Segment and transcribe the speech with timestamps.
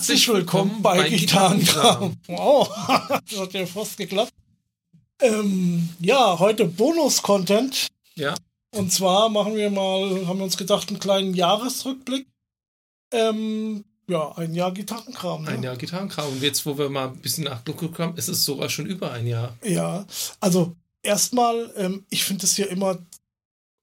[0.00, 2.16] Herzlich willkommen bei, bei Gitarrenkram.
[2.26, 2.70] Wow,
[3.28, 4.32] das hat ja fast geklappt.
[5.20, 7.88] Ähm, ja, heute Bonus-Content.
[8.14, 8.34] Ja.
[8.74, 12.26] Und zwar machen wir mal, haben wir uns gedacht, einen kleinen Jahresrückblick.
[13.12, 15.42] Ähm, ja, ein Jahr Gitarrenkram.
[15.42, 15.50] Ne?
[15.50, 16.32] Ein Jahr Gitarrenkram.
[16.32, 19.26] Und jetzt, wo wir mal ein bisschen nachgeguckt haben, ist es sogar schon über ein
[19.26, 19.54] Jahr.
[19.62, 20.06] Ja,
[20.40, 22.96] also erstmal, ähm, ich finde es ja immer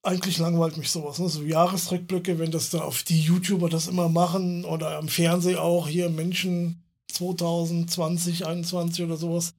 [0.07, 1.27] eigentlich langweilt mich sowas, ne?
[1.27, 5.87] so Jahresrückblicke, wenn das da auf die YouTuber das immer machen oder am Fernsehen auch
[5.87, 9.53] hier Menschen 2020, 2021 oder sowas.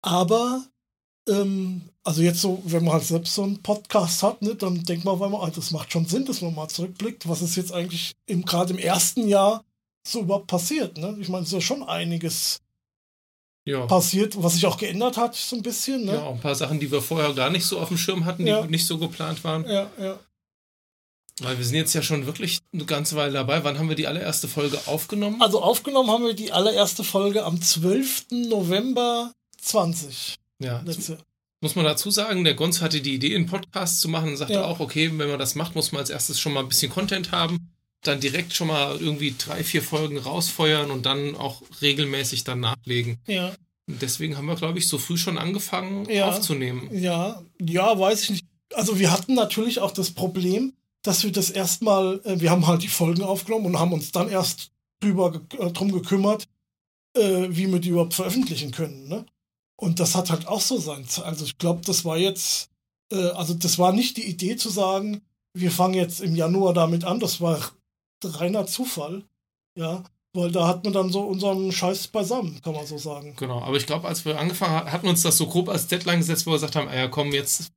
[0.00, 0.64] Aber,
[1.28, 5.04] ähm, also jetzt so, wenn man halt selbst so einen Podcast hat, ne, dann denkt
[5.04, 7.72] man auf einmal, ah, das macht schon Sinn, dass man mal zurückblickt, was ist jetzt
[7.72, 9.64] eigentlich gerade im ersten Jahr
[10.06, 10.96] so überhaupt passiert.
[10.96, 11.16] Ne?
[11.20, 12.61] Ich meine, es ist ja schon einiges
[13.64, 13.86] ja.
[13.86, 16.04] passiert, was sich auch geändert hat, so ein bisschen.
[16.04, 16.14] Ne?
[16.14, 18.44] Ja, auch ein paar Sachen, die wir vorher gar nicht so auf dem Schirm hatten,
[18.44, 18.66] die ja.
[18.66, 19.68] nicht so geplant waren.
[19.68, 20.18] Ja, ja.
[21.40, 23.64] Weil wir sind jetzt ja schon wirklich eine ganze Weile dabei.
[23.64, 25.40] Wann haben wir die allererste Folge aufgenommen?
[25.40, 28.26] Also aufgenommen haben wir die allererste Folge am 12.
[28.30, 30.36] November 20.
[30.58, 30.82] Ja.
[30.84, 31.18] Letzte.
[31.62, 34.54] Muss man dazu sagen, der Gonz hatte die Idee, einen Podcast zu machen und sagte
[34.54, 34.64] ja.
[34.64, 37.32] auch, okay, wenn man das macht, muss man als erstes schon mal ein bisschen Content
[37.32, 37.71] haben,
[38.02, 43.18] dann direkt schon mal irgendwie drei, vier Folgen rausfeuern und dann auch regelmäßig dann nachlegen.
[43.26, 43.54] Ja.
[43.86, 46.88] Deswegen haben wir, glaube ich, so früh schon angefangen ja, aufzunehmen.
[46.92, 48.46] Ja, ja, weiß ich nicht.
[48.74, 52.82] Also wir hatten natürlich auch das Problem, dass wir das erstmal, äh, wir haben halt
[52.82, 56.48] die Folgen aufgenommen und haben uns dann erst drüber äh, drum gekümmert,
[57.14, 59.08] äh, wie wir die überhaupt veröffentlichen können.
[59.08, 59.26] Ne?
[59.76, 61.04] Und das hat halt auch so sein.
[61.24, 62.70] Also ich glaube, das war jetzt,
[63.12, 65.22] äh, also das war nicht die Idee zu sagen,
[65.54, 67.20] wir fangen jetzt im Januar damit an.
[67.20, 67.72] Das war
[68.24, 69.24] reiner Zufall.
[69.78, 70.04] Ja,
[70.34, 73.34] weil da hat man dann so unseren Scheiß beisammen, kann man so sagen.
[73.36, 75.86] Genau, aber ich glaube, als wir angefangen hatten, hatten wir uns das so grob als
[75.88, 77.72] Deadline gesetzt, wo wir gesagt haben, ja komm, jetzt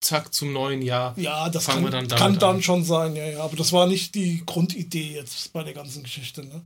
[0.00, 1.16] zack zum neuen Jahr.
[1.18, 2.62] Ja, das kann, dann, kann dann an.
[2.62, 3.42] schon sein, ja, ja.
[3.42, 6.64] Aber das war nicht die Grundidee jetzt bei der ganzen Geschichte, ne?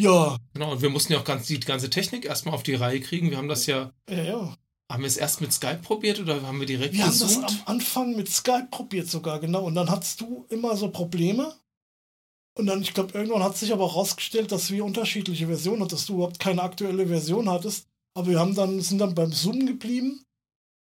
[0.00, 0.38] Ja.
[0.54, 3.30] Genau, und wir mussten ja auch ganz, die ganze Technik erstmal auf die Reihe kriegen.
[3.30, 3.92] Wir haben das ja.
[4.08, 4.56] Ja, ja.
[4.90, 7.36] Haben wir es erst mit Skype probiert oder haben wir direkt Wir gesucht?
[7.36, 9.62] haben das am Anfang mit Skype probiert sogar, genau.
[9.64, 11.54] Und dann hattest du immer so Probleme
[12.54, 15.90] und dann, ich glaube, irgendwann hat sich aber auch rausgestellt, dass wir unterschiedliche Versionen hatten,
[15.90, 17.86] dass du überhaupt keine aktuelle Version hattest.
[18.14, 20.22] Aber wir haben dann, sind dann beim Zoom geblieben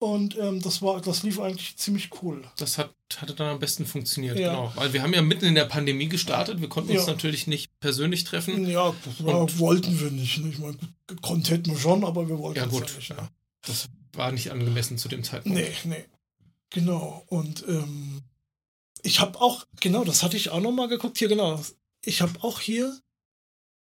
[0.00, 2.42] und ähm, das war, das lief eigentlich ziemlich cool.
[2.56, 4.50] Das hat, hatte dann am besten funktioniert, ja.
[4.50, 4.72] genau.
[4.74, 8.24] Weil wir haben ja mitten in der Pandemie gestartet, wir konnten uns natürlich nicht persönlich
[8.24, 8.66] treffen.
[8.66, 10.38] Ja, das wollten wir nicht.
[10.38, 10.48] Ne?
[10.48, 13.10] Ich meine, gekonnt hätten wir schon, aber wir wollten ja, gut, ja nicht.
[13.10, 13.28] Ja.
[13.62, 15.58] Das war nicht angemessen zu dem Zeitpunkt.
[15.58, 16.04] Nee, nee.
[16.70, 17.22] Genau.
[17.28, 18.22] Und ähm,
[19.02, 21.18] ich habe auch, genau, das hatte ich auch noch mal geguckt.
[21.18, 21.60] Hier, genau.
[22.04, 22.98] Ich habe auch hier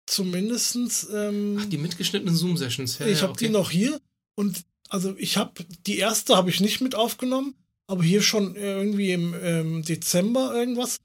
[0.06, 1.08] zumindestens.
[1.14, 3.00] Ähm, Ach, die mitgeschnittenen Zoom-Sessions.
[3.00, 3.46] Ja, ich habe okay.
[3.46, 4.00] die noch hier.
[4.36, 7.56] Und also ich habe, die erste habe ich nicht mit aufgenommen,
[7.88, 10.98] aber hier schon irgendwie im ähm, Dezember irgendwas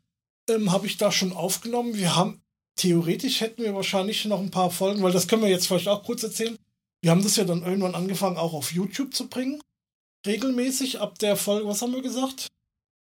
[0.49, 1.97] ähm, habe ich da schon aufgenommen.
[1.97, 2.43] Wir haben,
[2.77, 6.05] theoretisch hätten wir wahrscheinlich noch ein paar Folgen, weil das können wir jetzt vielleicht auch
[6.05, 6.57] kurz erzählen.
[7.01, 9.61] Wir haben das ja dann irgendwann angefangen, auch auf YouTube zu bringen.
[10.25, 12.49] Regelmäßig ab der Folge, was haben wir gesagt?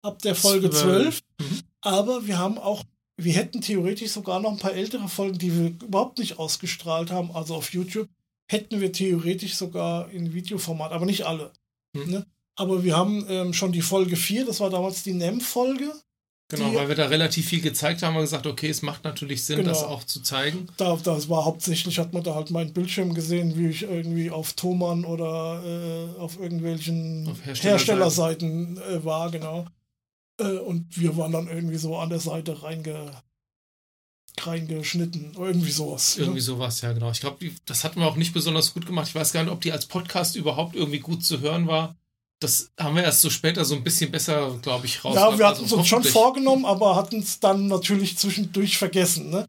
[0.01, 1.21] Ab der Folge 12.
[1.39, 1.59] Mhm.
[1.81, 2.83] Aber wir haben auch,
[3.17, 7.31] wir hätten theoretisch sogar noch ein paar ältere Folgen, die wir überhaupt nicht ausgestrahlt haben,
[7.31, 8.09] also auf YouTube,
[8.47, 11.51] hätten wir theoretisch sogar in Videoformat, aber nicht alle.
[11.93, 12.11] Mhm.
[12.11, 12.25] Ne?
[12.55, 15.91] Aber wir haben ähm, schon die Folge 4, das war damals die NEM-Folge.
[16.51, 19.45] Genau, weil wir da relativ viel gezeigt haben, haben wir gesagt, okay, es macht natürlich
[19.45, 19.69] Sinn, genau.
[19.69, 20.67] das auch zu zeigen.
[20.75, 24.51] Da, das war hauptsächlich, hat man da halt meinen Bildschirm gesehen, wie ich irgendwie auf
[24.53, 29.65] Thomann oder äh, auf irgendwelchen auf Herstellerseiten, Herstellerseiten äh, war, genau.
[30.41, 33.11] Äh, und wir waren dann irgendwie so an der Seite reinge,
[34.39, 35.33] reingeschnitten.
[35.37, 36.17] Irgendwie sowas.
[36.17, 36.45] Irgendwie ja.
[36.45, 37.11] sowas, ja, genau.
[37.11, 39.07] Ich glaube, das hatten wir auch nicht besonders gut gemacht.
[39.07, 41.95] Ich weiß gar nicht, ob die als Podcast überhaupt irgendwie gut zu hören war.
[42.39, 45.15] Das haben wir erst so später so ein bisschen besser, glaube ich, raus.
[45.15, 49.29] Ja, wir hatten es also uns schon vorgenommen, aber hatten es dann natürlich zwischendurch vergessen,
[49.29, 49.47] ne?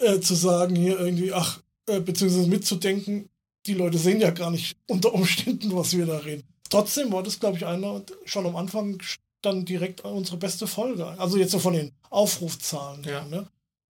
[0.00, 3.28] Äh, zu sagen hier irgendwie, ach, äh, beziehungsweise mitzudenken,
[3.66, 6.42] die Leute sehen ja gar nicht unter Umständen, was wir da reden.
[6.68, 9.00] Trotzdem war das, glaube ich, einer schon am Anfang
[9.42, 11.06] dann direkt unsere beste Folge.
[11.18, 13.04] Also jetzt so von den Aufrufzahlen.
[13.04, 13.24] Ja.
[13.24, 13.48] Ne?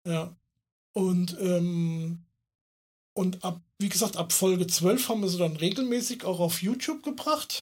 [0.07, 0.35] ja.
[0.93, 2.25] Und, ähm,
[3.15, 7.03] und ab, wie gesagt, ab Folge 12 haben wir sie dann regelmäßig auch auf YouTube
[7.03, 7.61] gebracht.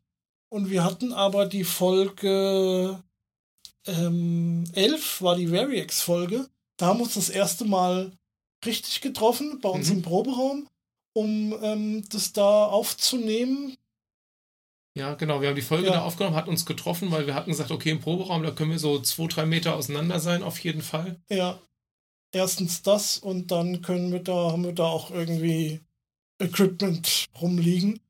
[0.48, 3.02] Und wir hatten aber die Folge
[3.86, 6.48] ähm, 11, war die Variex-Folge.
[6.76, 8.12] Da haben wir uns das erste Mal
[8.64, 9.96] richtig getroffen bei uns mhm.
[9.96, 10.68] im Proberaum,
[11.14, 13.76] um ähm, das da aufzunehmen.
[14.94, 15.40] Ja, genau.
[15.40, 15.94] Wir haben die Folge ja.
[15.94, 18.78] da aufgenommen, hat uns getroffen, weil wir hatten gesagt, okay, im Proberaum, da können wir
[18.78, 21.20] so zwei, drei Meter auseinander sein, auf jeden Fall.
[21.30, 21.58] Ja.
[22.34, 25.80] Erstens das und dann können wir da, haben wir da auch irgendwie
[26.38, 28.00] Equipment rumliegen.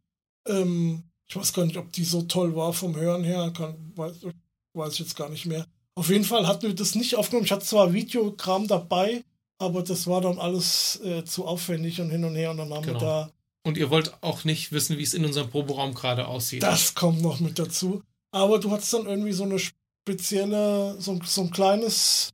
[0.47, 4.27] Ähm, ich weiß gar nicht, ob die so toll war vom Hören her, kann, weiß,
[4.75, 5.67] weiß ich jetzt gar nicht mehr.
[5.95, 7.47] Auf jeden Fall hatten wir das nicht aufgenommen.
[7.47, 9.25] Ich hatte zwar Videokram dabei,
[9.59, 12.85] aber das war dann alles äh, zu aufwendig und hin und her und dann haben
[12.85, 13.01] Genau.
[13.01, 13.31] wir da
[13.65, 16.63] Und ihr wollt auch nicht wissen, wie es in unserem Proberaum gerade aussieht.
[16.63, 18.03] Das kommt noch mit dazu.
[18.33, 22.33] Aber du hast dann irgendwie so eine spezielle, so, so ein kleines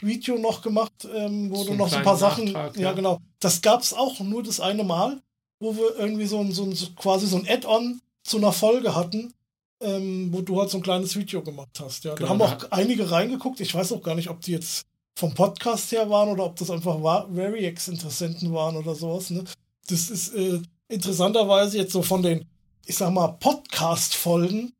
[0.00, 2.46] Video noch gemacht, ähm, wo So du noch so ein paar Sachen.
[2.46, 2.92] Nachtrag, ja, ja.
[2.92, 3.18] genau.
[3.40, 5.20] Das gab es auch nur das eine Mal,
[5.60, 8.94] wo wir irgendwie so ein, so ein so quasi so ein Add-on zu einer Folge
[8.94, 9.34] hatten,
[9.80, 12.04] ähm, wo du halt so ein kleines Video gemacht hast.
[12.04, 12.14] Ja.
[12.14, 13.60] Genau, da haben auch einige reingeguckt.
[13.60, 14.86] Ich weiß auch gar nicht, ob die jetzt
[15.18, 19.30] vom Podcast her waren oder ob das einfach Variax-Interessenten waren oder sowas.
[19.30, 19.44] Ne?
[19.88, 22.46] Das ist äh, interessanterweise jetzt so von den,
[22.86, 24.72] ich sag mal, Podcast-Folgen,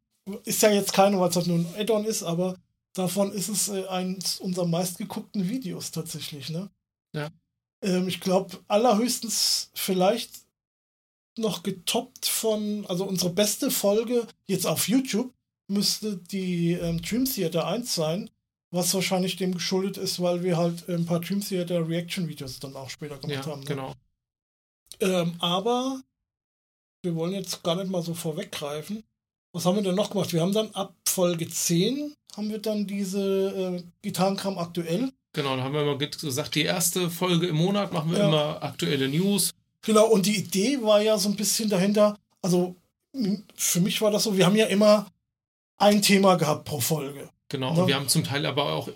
[0.45, 2.57] ist ja jetzt keine, weil es halt nur ein Add-on ist, aber
[2.95, 6.51] davon ist es äh, eins unserer meistgeguckten Videos tatsächlich.
[6.51, 6.71] Ne?
[7.15, 7.31] Ja.
[7.83, 10.43] Ähm, ich glaube, allerhöchstens vielleicht
[11.39, 15.33] noch getoppt von, also unsere beste Folge jetzt auf YouTube
[15.69, 18.31] müsste die ähm, Dream Theater 1 sein,
[18.71, 22.77] was wahrscheinlich dem geschuldet ist, weil wir halt ein paar Dream Theater Reaction Videos dann
[22.77, 23.61] auch später gemacht ja, haben.
[23.61, 23.67] Ne?
[23.67, 23.95] genau.
[25.01, 26.01] Ähm, aber
[27.03, 29.03] wir wollen jetzt gar nicht mal so vorweggreifen.
[29.55, 30.33] Was haben wir denn noch gemacht?
[30.33, 33.21] Wir haben dann ab Folge 10 haben wir dann diese
[33.77, 35.13] äh, Gitarrenkram aktuell.
[35.35, 38.29] Genau, da haben wir immer ge- gesagt, die erste Folge im Monat machen wir Ja.
[38.29, 39.51] immer aktuelle News.
[39.83, 42.77] Genau, und die Idee war ja so ein bisschen dahinter, also
[43.57, 45.07] für mich war das so, wir haben ja immer
[45.77, 47.29] ein Thema gehabt pro Folge.
[47.51, 47.83] Genau, Ja.
[47.83, 48.89] und wir haben zum Teil aber auch,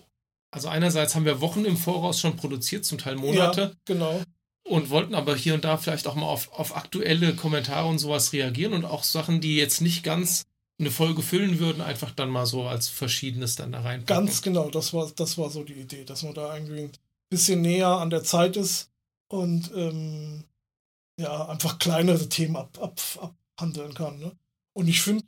[0.51, 4.21] also einerseits haben wir Wochen im Voraus schon produziert, zum Teil Monate, Ja, genau.
[4.69, 8.33] Und wollten aber hier und da vielleicht auch mal auf, auf aktuelle Kommentare und sowas
[8.33, 10.45] reagieren und auch Sachen, die jetzt nicht ganz
[10.79, 14.05] eine Folge füllen würden, einfach dann mal so als Verschiedenes dann da rein.
[14.05, 16.93] Ganz genau, das war, das war so die Idee, dass man da irgendwie ein
[17.31, 18.91] bisschen näher an der Zeit ist
[19.29, 20.45] und ähm,
[21.19, 23.01] ja, einfach kleinere Themen ab, ab,
[23.57, 24.19] abhandeln kann.
[24.19, 24.33] Ne?
[24.75, 25.25] Und ich finde,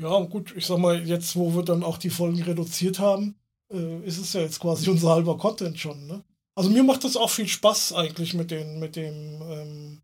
[0.00, 3.34] ja, gut, ich sag mal, jetzt, wo wir dann auch die Folgen reduziert haben,
[3.72, 6.06] äh, ist es ja jetzt quasi unser halber Content schon.
[6.06, 6.22] Ne?
[6.56, 10.02] Also mir macht das auch viel Spaß eigentlich mit, den, mit dem ähm,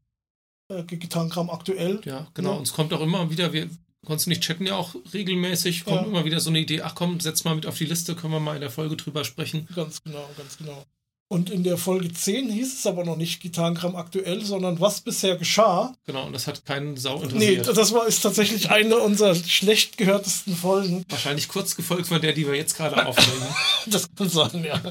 [0.69, 2.01] äh, Gitarrenkram aktuell.
[2.05, 2.51] Ja, genau.
[2.53, 2.57] Ja.
[2.59, 3.69] Und es kommt auch immer wieder, wir
[4.05, 6.07] konntest nicht chatten ja auch regelmäßig, kommt Ja.
[6.07, 8.41] immer wieder so eine Idee, ach komm, setz mal mit auf die Liste, können wir
[8.41, 9.67] mal in der Folge drüber sprechen.
[9.75, 10.85] Ganz genau, ganz genau.
[11.29, 15.37] Und in der Folge 10 hieß es aber noch nicht Gitarrenkram aktuell, sondern was bisher
[15.39, 15.97] geschah.
[16.05, 17.75] Genau, und das hat keinen Sau Nee, interessiert.
[17.79, 21.07] das war ist tatsächlich eine unserer schlecht gehörtesten Folgen.
[21.09, 23.47] Wahrscheinlich kurz gefolgt von der, die wir jetzt gerade aufnehmen.
[23.87, 24.83] Das kann sein, ja.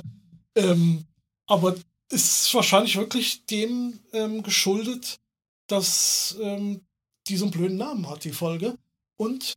[0.55, 1.05] Ähm,
[1.51, 1.75] aber
[2.09, 5.19] ist wahrscheinlich wirklich dem ähm, geschuldet,
[5.67, 6.81] dass ähm,
[7.27, 8.77] die so einen blöden Namen hat, die Folge.
[9.17, 9.53] Und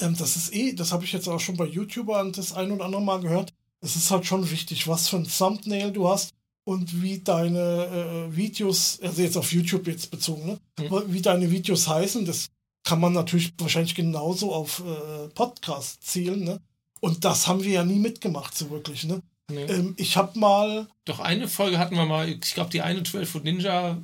[0.00, 2.84] ähm, das ist eh, das habe ich jetzt auch schon bei YouTubern das ein oder
[2.84, 3.52] andere Mal gehört.
[3.80, 6.34] Es ist halt schon wichtig, was für ein Thumbnail du hast
[6.64, 10.60] und wie deine äh, Videos, also jetzt auf YouTube jetzt bezogen, ne?
[10.78, 11.12] Mhm.
[11.12, 12.24] wie deine Videos heißen.
[12.24, 12.48] Das
[12.84, 16.44] kann man natürlich wahrscheinlich genauso auf äh, Podcast zielen.
[16.44, 16.60] Ne?
[17.00, 19.04] Und das haben wir ja nie mitgemacht, so wirklich.
[19.04, 19.20] Ne?
[19.50, 19.62] Nee.
[19.64, 23.30] Ähm, ich habe mal, Doch eine Folge hatten wir mal, ich glaube, die eine 12
[23.30, 23.98] Foot Ninja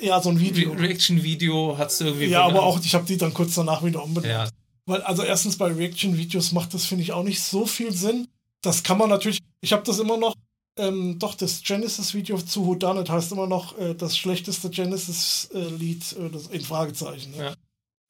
[0.00, 0.72] ja, so ein Video.
[0.72, 2.26] Re Reaction-Video hat es irgendwie.
[2.26, 4.32] Ja, aber auch, ich habe die dann kurz danach wieder umbenannt.
[4.32, 4.48] Ja,
[4.86, 8.28] Weil, also erstens bei Reaction-Videos macht das, finde ich, auch nicht so viel Sinn.
[8.62, 10.34] Das kann man natürlich, ich habe das immer noch,
[10.78, 16.12] ähm, doch, das Genesis-Video zu Who Done It heißt immer noch äh, das schlechteste Genesis-Lied
[16.12, 17.32] äh, das- in Fragezeichen.
[17.32, 17.44] Ne?
[17.44, 17.54] Ja.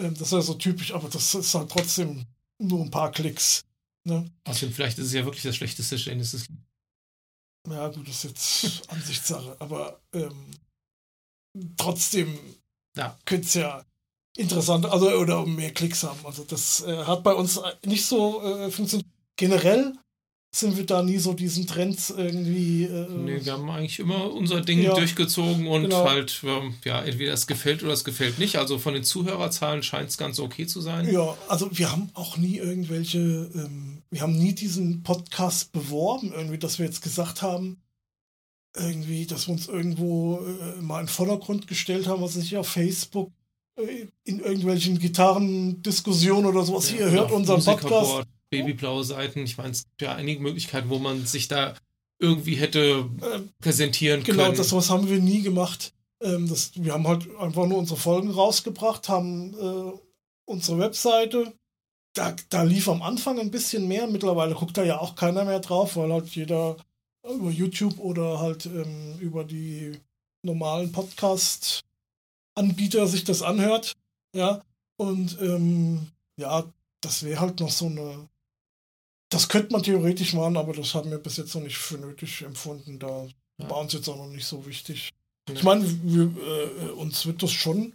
[0.01, 2.25] Ähm, das ist ja so typisch, aber das ist halt trotzdem
[2.59, 3.63] nur ein paar Klicks.
[4.05, 4.31] Ne?
[4.45, 6.47] außerdem vielleicht ist es ja wirklich das schlechteste Genesis.
[7.69, 10.51] Ja, gut, das ist jetzt Ansichtssache, aber ähm,
[11.77, 12.39] trotzdem
[12.97, 13.19] Ja.
[13.25, 13.85] könnte es ja
[14.37, 16.25] interessant, also oder mehr Klicks haben.
[16.25, 19.09] Also das äh, hat bei uns nicht so äh, funktioniert.
[19.37, 19.95] Generell
[20.53, 22.85] sind wir da nie so diesen Trends irgendwie.
[22.85, 24.95] Äh, Nee, wir haben eigentlich immer unser Ding Ja.
[24.95, 26.09] durchgezogen und Genau.
[26.09, 28.57] halt, ähm, ja, entweder es gefällt oder es gefällt nicht.
[28.57, 31.09] Also von den Zuhörerzahlen scheint es ganz okay zu sein.
[31.11, 33.19] Ja, also wir haben auch nie irgendwelche,
[33.55, 37.81] ähm, wir haben nie diesen Podcast beworben, irgendwie, dass wir jetzt gesagt haben,
[38.77, 42.67] irgendwie, dass wir uns irgendwo äh, mal in den Vordergrund gestellt haben, was ich auf
[42.69, 43.31] Facebook,
[43.79, 46.91] äh, in irgendwelchen Gitarrendiskussionen oder sowas.
[46.91, 48.27] Ja, oder hört unseren Podcast.
[48.51, 49.41] Babyblaue Seiten.
[49.41, 51.75] Ich meine, es gibt ja einige Möglichkeiten, wo man sich da
[52.19, 54.57] irgendwie hätte Äh, präsentieren Genau, können.
[54.57, 55.95] das was haben wir nie gemacht.
[56.23, 59.93] Ähm, das, wir haben halt einfach nur unsere Folgen rausgebracht, haben äh,
[60.45, 61.55] unsere Webseite.
[62.15, 64.07] Da, da lief am Anfang ein bisschen mehr.
[64.07, 66.77] Mittlerweile guckt da ja auch keiner mehr drauf, weil halt jeder
[67.25, 69.93] über YouTube oder halt ähm, über die
[70.43, 73.97] normalen Podcast-Anbieter sich das anhört.
[74.35, 74.63] Ja,
[74.97, 76.65] und ähm, ja,
[77.01, 78.29] das wäre halt noch so eine.
[79.31, 82.43] Das könnte man theoretisch machen, aber das haben wir bis jetzt noch nicht für nötig
[82.43, 82.99] empfunden.
[82.99, 83.27] Da
[83.59, 83.71] Ja.
[83.71, 85.11] war uns jetzt auch noch nicht so wichtig.
[85.49, 85.55] Nee.
[85.55, 87.95] Ich meine, wir, äh, uns wird das schon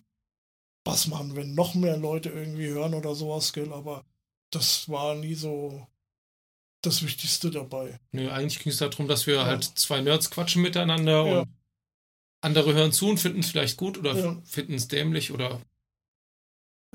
[0.85, 4.05] was machen, wenn noch mehr Leute irgendwie hören oder sowas, gell, aber
[4.51, 5.85] das war nie so
[6.81, 7.99] das Wichtigste dabei.
[8.11, 9.45] Nö, eigentlich ging es darum, dass wir ja.
[9.45, 11.39] halt zwei Nerds quatschen miteinander ja.
[11.41, 11.49] und
[12.41, 15.59] andere hören zu und finden es vielleicht gut oder finden es dämlich oder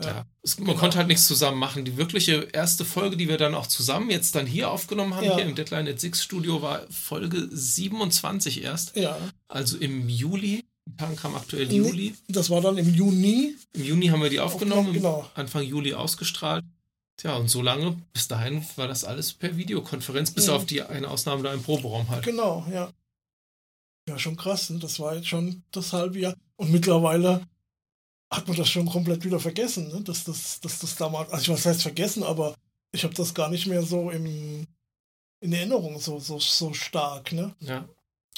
[0.05, 0.27] ja.
[0.43, 0.79] Es, man genau.
[0.79, 1.85] konnte halt nichts zusammen machen.
[1.85, 5.37] Die wirkliche erste Folge, die wir dann auch zusammen jetzt dann hier aufgenommen haben, ja.
[5.37, 8.97] hier im Deadline at Six Studio, war Folge 27 erst.
[8.97, 9.17] Ja.
[9.49, 10.65] Also im Juli.
[10.87, 12.15] Dann kam aktuell Juli.
[12.29, 13.55] Das war dann im Juni.
[13.75, 15.31] Im Juni haben wir die aufgenommen, genau.
[15.35, 16.65] Anfang Juli ausgestrahlt.
[17.17, 20.55] Tja, und so lange, bis dahin war das alles per Videokonferenz, bis ja.
[20.55, 22.25] auf die eine Ausnahme da im Proberaum halt.
[22.25, 22.91] Genau, ja.
[24.09, 24.79] Ja, schon krass, ne?
[24.79, 26.35] das war jetzt schon das halbe Jahr.
[26.57, 27.47] Und mittlerweile
[28.31, 30.01] hat man das schon komplett wieder vergessen, ne?
[30.03, 32.55] dass, das, dass das damals, also ich weiß heißt vergessen, aber
[32.93, 34.67] ich habe das gar nicht mehr so im,
[35.41, 37.55] in Erinnerung so, so, so stark, ne?
[37.61, 37.89] Ja.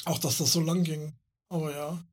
[0.05, 1.13] Auch dass das so lang ging.
[1.49, 2.03] Aber ja,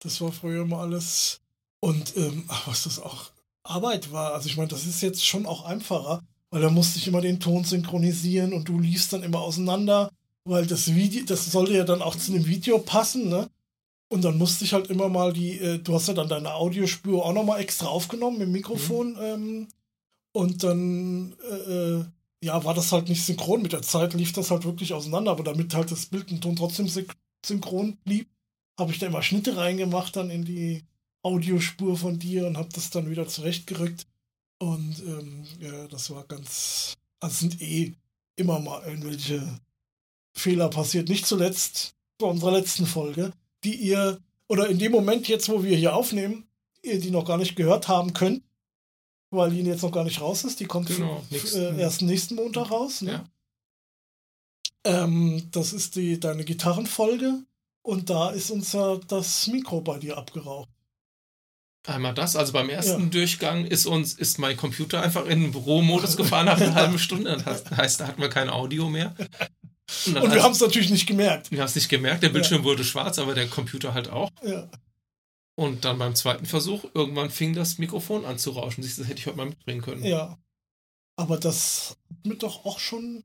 [0.00, 1.40] das war früher immer alles.
[1.80, 3.30] Und ähm, ach, was das auch
[3.62, 4.34] Arbeit war.
[4.34, 7.40] Also ich meine, das ist jetzt schon auch einfacher, weil da musste ich immer den
[7.40, 10.10] Ton synchronisieren und du liest dann immer auseinander,
[10.44, 13.48] weil das Video, das sollte ja dann auch zu dem Video passen, ne?
[14.08, 17.24] Und dann musste ich halt immer mal die, äh, du hast ja dann deine Audiospur
[17.24, 19.12] auch nochmal extra aufgenommen im Mikrofon.
[19.12, 19.20] Mhm.
[19.20, 19.68] Ähm,
[20.32, 22.04] und dann, äh, äh,
[22.42, 23.62] ja, war das halt nicht synchron.
[23.62, 25.32] Mit der Zeit lief das halt wirklich auseinander.
[25.32, 26.88] Aber damit halt das Bild und Ton trotzdem
[27.44, 28.28] synchron blieb,
[28.78, 30.84] habe ich da immer Schnitte reingemacht dann in die
[31.22, 34.06] Audiospur von dir und habe das dann wieder zurechtgerückt.
[34.58, 37.94] Und ähm, ja, das war ganz, also sind eh
[38.36, 39.42] immer mal irgendwelche
[40.32, 41.08] Fehler passiert.
[41.08, 43.32] Nicht zuletzt bei unserer letzten Folge
[43.64, 46.48] die ihr, oder in dem Moment jetzt, wo wir hier aufnehmen,
[46.82, 48.42] ihr die noch gar nicht gehört haben könnt,
[49.30, 50.60] weil die jetzt noch gar nicht raus ist.
[50.60, 53.02] Die kommt genau, äh, erst nächsten Montag raus.
[53.02, 53.12] Ne?
[54.86, 55.04] Ja.
[55.04, 57.42] Ähm, das ist die, deine Gitarrenfolge
[57.82, 60.68] und da ist uns ja das Mikro bei dir abgeraucht.
[61.86, 63.08] Einmal das, also beim ersten ja.
[63.08, 67.40] Durchgang ist uns, ist mein Computer einfach in den Büro-Modus gefahren nach einer halben Stunde.
[67.44, 69.14] Das heißt, da hatten wir kein Audio mehr.
[70.06, 71.50] Und, und wir haben es natürlich nicht gemerkt.
[71.50, 72.64] Wir haben es nicht gemerkt, der Bildschirm ja.
[72.64, 74.30] wurde schwarz, aber der Computer halt auch.
[74.42, 74.68] Ja.
[75.54, 78.82] Und dann beim zweiten Versuch, irgendwann fing das Mikrofon an zu rauschen.
[78.82, 80.04] Das hätte ich heute mal mitbringen können.
[80.04, 80.38] Ja.
[81.16, 83.24] Aber das hat mir doch auch schon.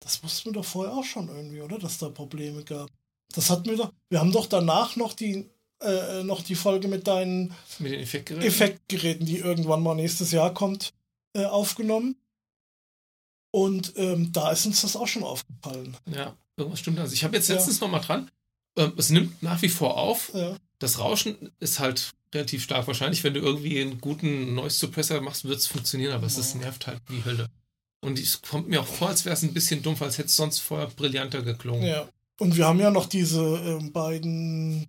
[0.00, 1.78] Das wussten wir doch vorher auch schon irgendwie, oder?
[1.78, 2.90] Dass da Probleme gab.
[3.34, 3.92] Das hat mir doch.
[4.08, 5.48] Wir haben doch danach noch die,
[5.80, 10.52] äh, noch die Folge mit deinen mit den Effektgeräten, Effektgeräten die irgendwann mal nächstes Jahr
[10.52, 10.92] kommt,
[11.34, 12.16] äh, aufgenommen.
[13.54, 15.96] Und ähm, da ist uns das auch schon aufgefallen.
[16.12, 16.98] Ja, irgendwas stimmt.
[16.98, 17.86] Also ich habe jetzt letztens ja.
[17.86, 18.28] noch mal dran.
[18.76, 20.32] Ähm, es nimmt nach wie vor auf.
[20.34, 20.56] Ja.
[20.80, 22.88] Das Rauschen ist halt relativ stark.
[22.88, 26.88] Wahrscheinlich, wenn du irgendwie einen guten Noise Suppressor machst, wird es funktionieren, aber es nervt
[26.88, 27.48] halt wie Hölle.
[28.00, 30.36] Und es kommt mir auch vor, als wäre es ein bisschen dumpf, als hätte es
[30.36, 31.86] sonst vorher brillanter geklungen.
[31.86, 32.08] Ja.
[32.40, 34.88] Und wir haben ja noch diese ähm, beiden,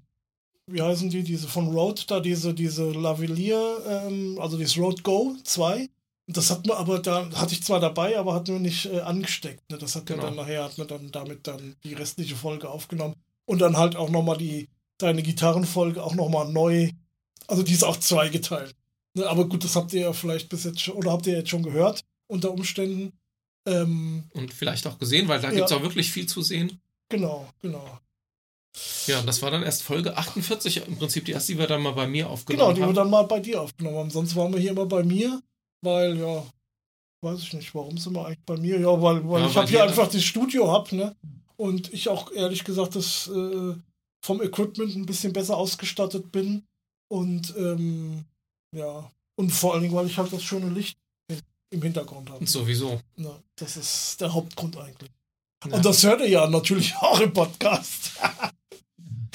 [0.65, 5.35] wie heißen die, diese von Rode, da diese, diese Lavalier, ähm, also dieses Rode Go
[5.43, 5.87] 2.
[6.27, 9.69] Das hat man aber da hatte ich zwar dabei, aber hat nur nicht äh, angesteckt.
[9.71, 9.77] Ne?
[9.77, 10.23] Das hat genau.
[10.23, 13.15] man dann nachher hat man dann damit dann die restliche Folge aufgenommen
[13.45, 14.67] und dann halt auch nochmal die
[14.97, 16.89] deine Gitarrenfolge auch nochmal neu.
[17.47, 18.75] Also die ist auch zweigeteilt.
[19.13, 19.27] Ne?
[19.27, 21.63] Aber gut, das habt ihr ja vielleicht bis jetzt schon oder habt ihr jetzt schon
[21.63, 23.13] gehört unter Umständen.
[23.67, 25.55] Ähm, und vielleicht auch gesehen, weil da ja.
[25.55, 26.79] gibt es auch wirklich viel zu sehen.
[27.09, 27.99] Genau, genau.
[29.05, 31.93] Ja, das war dann erst Folge 48, im Prinzip die erste, die wir dann mal
[31.93, 32.75] bei mir aufgenommen haben.
[32.75, 32.95] Genau, die haben.
[32.95, 34.09] wir dann mal bei dir aufgenommen haben.
[34.09, 35.41] Sonst waren wir hier immer bei mir
[35.85, 36.45] weil ja,
[37.21, 38.79] weiß ich nicht, warum sind wir eigentlich bei mir?
[38.79, 41.15] Ja, weil, weil ja, ich habe hier einfach das Studio hab, ne?
[41.57, 43.73] Und ich auch ehrlich gesagt das äh,
[44.23, 46.65] vom Equipment ein bisschen besser ausgestattet bin.
[47.07, 48.25] Und ähm,
[48.75, 50.97] ja, und vor allen Dingen, weil ich halt das schöne Licht
[51.69, 52.45] im Hintergrund habe.
[52.45, 53.01] Sowieso.
[53.17, 55.11] Ja, das ist der Hauptgrund eigentlich.
[55.65, 55.75] Ja.
[55.75, 58.11] Und das hört ihr ja natürlich auch im Podcast.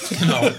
[0.08, 0.46] genau.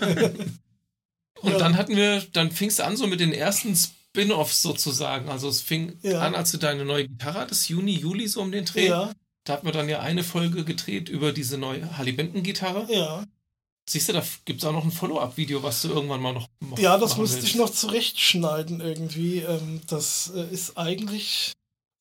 [1.41, 1.57] Und ja.
[1.57, 3.75] dann hatten wir, dann fingst du an so mit den ersten
[4.11, 5.29] Spin-offs sozusagen.
[5.29, 6.19] Also es fing ja.
[6.19, 8.87] an, als du deine neue Gitarre hattest, Juni, Juli so um den Dreh.
[8.87, 9.11] Ja.
[9.45, 12.87] Da hat man dann ja eine Folge gedreht über diese neue Hallibenten-Gitarre.
[12.93, 13.23] Ja.
[13.89, 16.83] Siehst du, da gibt es auch noch ein Follow-up-Video, was du irgendwann mal noch machst.
[16.83, 19.39] Ja, das müsste ich noch zurechtschneiden irgendwie.
[19.39, 21.53] Ähm, das äh, ist eigentlich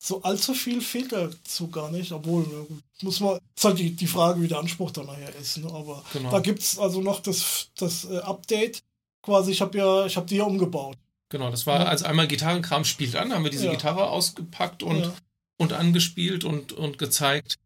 [0.03, 2.67] so allzu viel fehlt dazu gar nicht, obwohl
[3.01, 5.57] muss man, ist halt die, die Frage, wie der Anspruch dann nachher ist.
[5.57, 5.67] Ne?
[5.71, 6.31] Aber genau.
[6.31, 8.83] da gibt es also noch das, das äh, Update.
[9.23, 10.97] Quasi, ich habe ja, ich habe die ja umgebaut.
[11.31, 11.85] Genau, das war, ja.
[11.85, 13.71] also einmal Gitarrenkram spielt an, haben wir diese ja.
[13.71, 15.13] Gitarre ausgepackt und, ja.
[15.57, 17.57] und angespielt und, und gezeigt.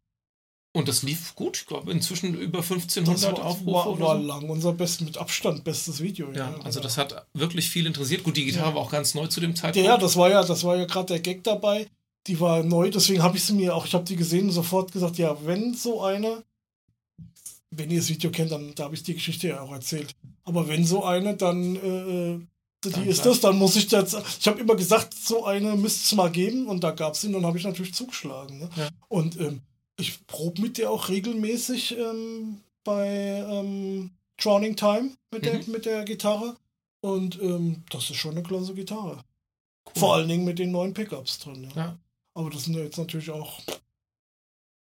[0.72, 1.58] Und das lief gut.
[1.58, 3.72] Ich glaube, inzwischen über 1500 war, Aufrufe.
[3.72, 4.28] War, war so.
[4.28, 6.32] lang unser best, mit Abstand bestes Video.
[6.32, 8.24] Ja, ja also das hat wirklich viel interessiert.
[8.24, 9.88] Gut, die Gitarre war auch ganz neu zu dem Zeitpunkt.
[9.88, 11.88] Ja, das war ja, das war ja gerade der Gag dabei.
[12.28, 14.92] Die war neu, deswegen habe ich sie mir auch, ich habe die gesehen und sofort
[14.92, 16.44] gesagt, ja, wenn so eine,
[17.70, 20.16] wenn ihr das Video kennt, dann da habe ich die Geschichte ja auch erzählt.
[20.44, 22.40] Aber wenn so eine, dann äh,
[22.90, 23.34] die Dann ist klar.
[23.34, 26.68] das, dann muss ich jetzt, ich habe immer gesagt, so eine müsste es mal geben
[26.68, 28.60] und da gab es ihn, dann habe ich natürlich zugeschlagen.
[28.60, 28.70] Ne?
[28.76, 28.90] Ja.
[29.10, 29.62] Und ähm,
[29.98, 33.08] ich probe mit der auch regelmäßig ähm, bei
[33.50, 35.72] ähm, Drowning Time mit, der, Mhm.
[35.72, 36.56] mit der Gitarre
[37.02, 39.24] und ähm, das ist schon eine klasse Gitarre.
[39.88, 40.00] Cool.
[40.00, 41.70] Vor allen Dingen mit den neuen Pickups drin.
[41.76, 41.82] Ja.
[41.82, 41.98] Ja.
[42.34, 43.62] Aber das sind ja jetzt natürlich auch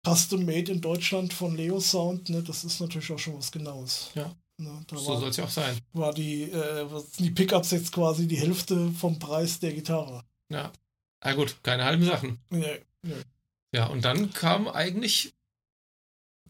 [0.07, 2.41] custom made in Deutschland von Leo Sound, ne?
[2.43, 4.11] Das ist natürlich auch schon was Genaues.
[4.15, 4.31] Ja.
[4.57, 4.85] Ne?
[4.89, 5.77] So soll es ja auch sein.
[5.93, 6.87] war die, äh,
[7.19, 10.23] die Pickups jetzt quasi die Hälfte vom Preis der Gitarre.
[10.49, 10.71] Ja.
[11.19, 12.39] Ah gut, keine halben Sachen.
[12.49, 13.13] Nee, nee.
[13.73, 15.33] Ja, und dann kam eigentlich.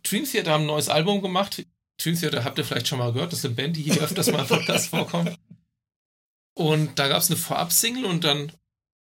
[0.03, 1.65] Dream Theater haben ein neues Album gemacht.
[1.97, 3.31] Dream Theater habt ihr vielleicht schon mal gehört.
[3.31, 5.39] Das ist eine Band, die hier öfters mal im Podcast vorkommt.
[6.53, 8.51] Und da gab es eine Vorab-Single und dann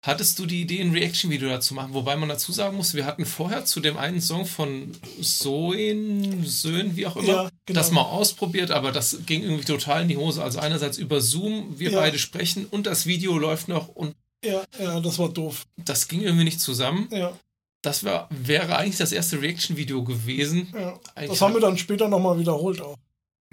[0.06, 1.92] hattest du die Idee, ein Reaction-Video dazu machen.
[1.94, 6.96] Wobei man dazu sagen muss, wir hatten vorher zu dem einen Song von Soen, Söhn,
[6.96, 7.80] wie auch immer, Ja, genau.
[7.80, 10.42] das mal ausprobiert, aber das ging irgendwie total in die Hose.
[10.42, 12.00] Also einerseits über Zoom, wir Ja.
[12.00, 15.64] beide sprechen und das Video läuft noch und Ja, ja, das war doof.
[15.76, 17.08] das ging irgendwie nicht zusammen.
[17.10, 17.36] Ja,
[17.82, 20.72] Das war, wäre eigentlich das erste Reaction-Video gewesen.
[20.74, 20.98] ja.
[21.14, 22.96] Eigentlich Das haben wir dann später nochmal wiederholt auch.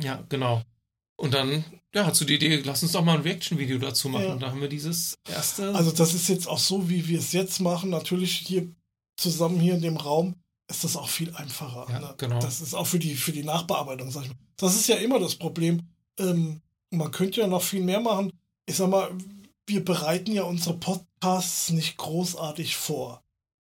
[0.01, 0.61] Ja, genau.
[1.15, 4.25] Und dann, ja, hast du die Idee, lass uns doch mal ein Reaction-Video dazu machen.
[4.25, 4.33] Ja.
[4.33, 5.73] Und da haben wir dieses erste.
[5.75, 7.89] Also das ist jetzt auch so, wie wir es jetzt machen.
[7.91, 8.67] Natürlich hier
[9.17, 10.35] zusammen hier in dem Raum
[10.69, 11.85] ist das auch viel einfacher.
[11.89, 12.15] Ja, ne?
[12.17, 12.39] genau.
[12.39, 14.37] Das ist auch für die, für die Nachbearbeitung, sag ich mal.
[14.57, 15.87] Das ist ja immer das Problem.
[16.17, 18.31] Ähm, man könnte ja noch viel mehr machen.
[18.65, 19.11] Ich sag mal,
[19.67, 23.23] wir bereiten ja unsere Podcasts nicht großartig vor.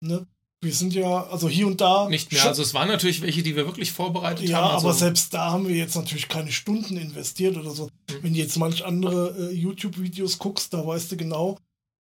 [0.02, 0.28] Ne?
[0.64, 2.08] Wir sind ja, also hier und da.
[2.08, 2.46] nicht mehr.
[2.46, 4.76] Also es waren natürlich welche, die wir wirklich vorbereitet ja, haben.
[4.76, 7.86] Also, aber selbst da haben wir jetzt natürlich keine Stunden investiert oder so.
[7.86, 7.90] Mhm.
[8.22, 11.58] Wenn du jetzt manch andere äh, YouTube-Videos guckst, da weißt du genau,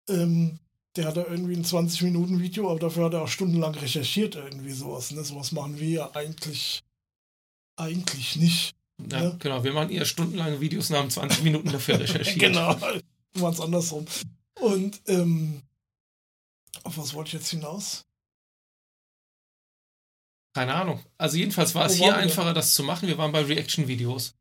[0.07, 0.59] ähm,
[0.95, 5.11] der hat da irgendwie ein 20-Minuten-Video, aber dafür hat er auch stundenlang recherchiert, irgendwie sowas.
[5.11, 5.23] Ne?
[5.23, 6.83] Sowas machen wir ja eigentlich,
[7.77, 8.75] eigentlich nicht.
[9.11, 9.35] ja, ne?
[9.39, 9.63] genau.
[9.63, 12.39] Wir machen eher stundenlange Videos und haben 20 Minuten dafür recherchiert.
[12.39, 14.05] genau, wir machen es andersrum.
[14.59, 15.61] Und ähm,
[16.83, 18.03] auf was wollte ich jetzt hinaus?
[20.53, 20.99] Keine Ahnung.
[21.17, 23.07] Also jedenfalls war es Wo hier einfacher, das zu machen.
[23.07, 24.33] Wir waren bei Reaction-Videos.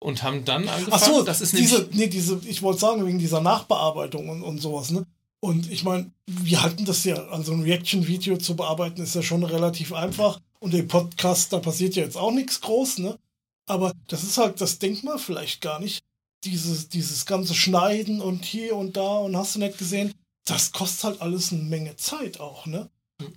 [0.00, 0.92] Und haben dann angefangen.
[0.92, 4.60] Ach so, das ist diese, nee, diese, ich wollte sagen, wegen dieser Nachbearbeitung und, und
[4.60, 5.04] sowas, ne?
[5.40, 9.42] Und ich meine, wir halten das ja, also ein Reaction-Video zu bearbeiten, ist ja schon
[9.42, 10.40] relativ einfach.
[10.60, 13.18] Und der Podcast, da passiert ja jetzt auch nichts groß, ne?
[13.66, 16.00] Aber das ist halt, das denkt man vielleicht gar nicht.
[16.44, 21.04] Dieses, dieses ganze Schneiden und hier und da und hast du nicht gesehen, das kostet
[21.04, 22.88] halt alles eine Menge Zeit auch, ne?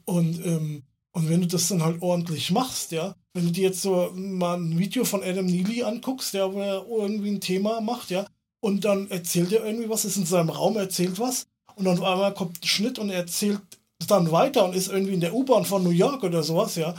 [0.06, 3.82] Und, ähm, und wenn du das dann halt ordentlich machst, ja, wenn du dir jetzt
[3.82, 8.12] so mal ein Video von Adam Neely anguckst, der wo er irgendwie ein Thema macht,
[8.12, 8.26] ja,
[8.62, 12.04] und dann erzählt er irgendwie was, ist in seinem Raum, erzählt was, und dann auf
[12.04, 13.62] einmal kommt ein Schnitt und er erzählt
[14.08, 16.95] dann weiter und ist irgendwie in der U-Bahn von New York oder sowas, ja.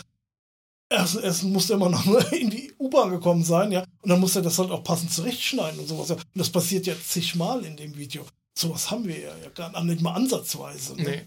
[0.90, 3.84] Erst, erst muss er immer noch in die U-Bahn gekommen sein, ja.
[4.02, 6.10] Und dann muss er das halt auch passend zurechtschneiden und sowas.
[6.10, 6.16] Ja.
[6.16, 8.26] Und das passiert ja zigmal in dem Video.
[8.56, 10.96] Sowas haben wir ja, ja gar nicht mal ansatzweise.
[10.96, 11.02] Ne?
[11.02, 11.22] Nee.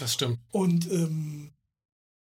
[0.00, 0.40] Das stimmt.
[0.50, 1.52] Und ähm,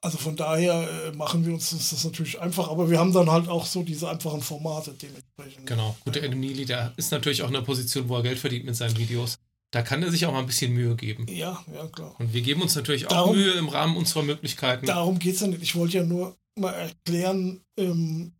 [0.00, 3.48] also von daher äh, machen wir uns das, natürlich einfach, aber wir haben dann halt
[3.48, 5.66] auch so diese einfachen Formate dementsprechend.
[5.66, 5.96] Genau.
[6.04, 8.64] Gut, der Adam Neely, der ist natürlich auch in einer Position, wo er Geld verdient
[8.64, 9.38] mit seinen Videos.
[9.70, 11.26] Da kann er sich auch mal ein bisschen Mühe geben.
[11.28, 12.14] Ja, ja, klar.
[12.18, 14.86] Und wir geben uns natürlich auch Darum- Mühe im Rahmen unserer Möglichkeiten.
[14.86, 15.62] Darum geht es ja nicht.
[15.62, 18.32] Ich wollte ja nur mal erklären, ähm,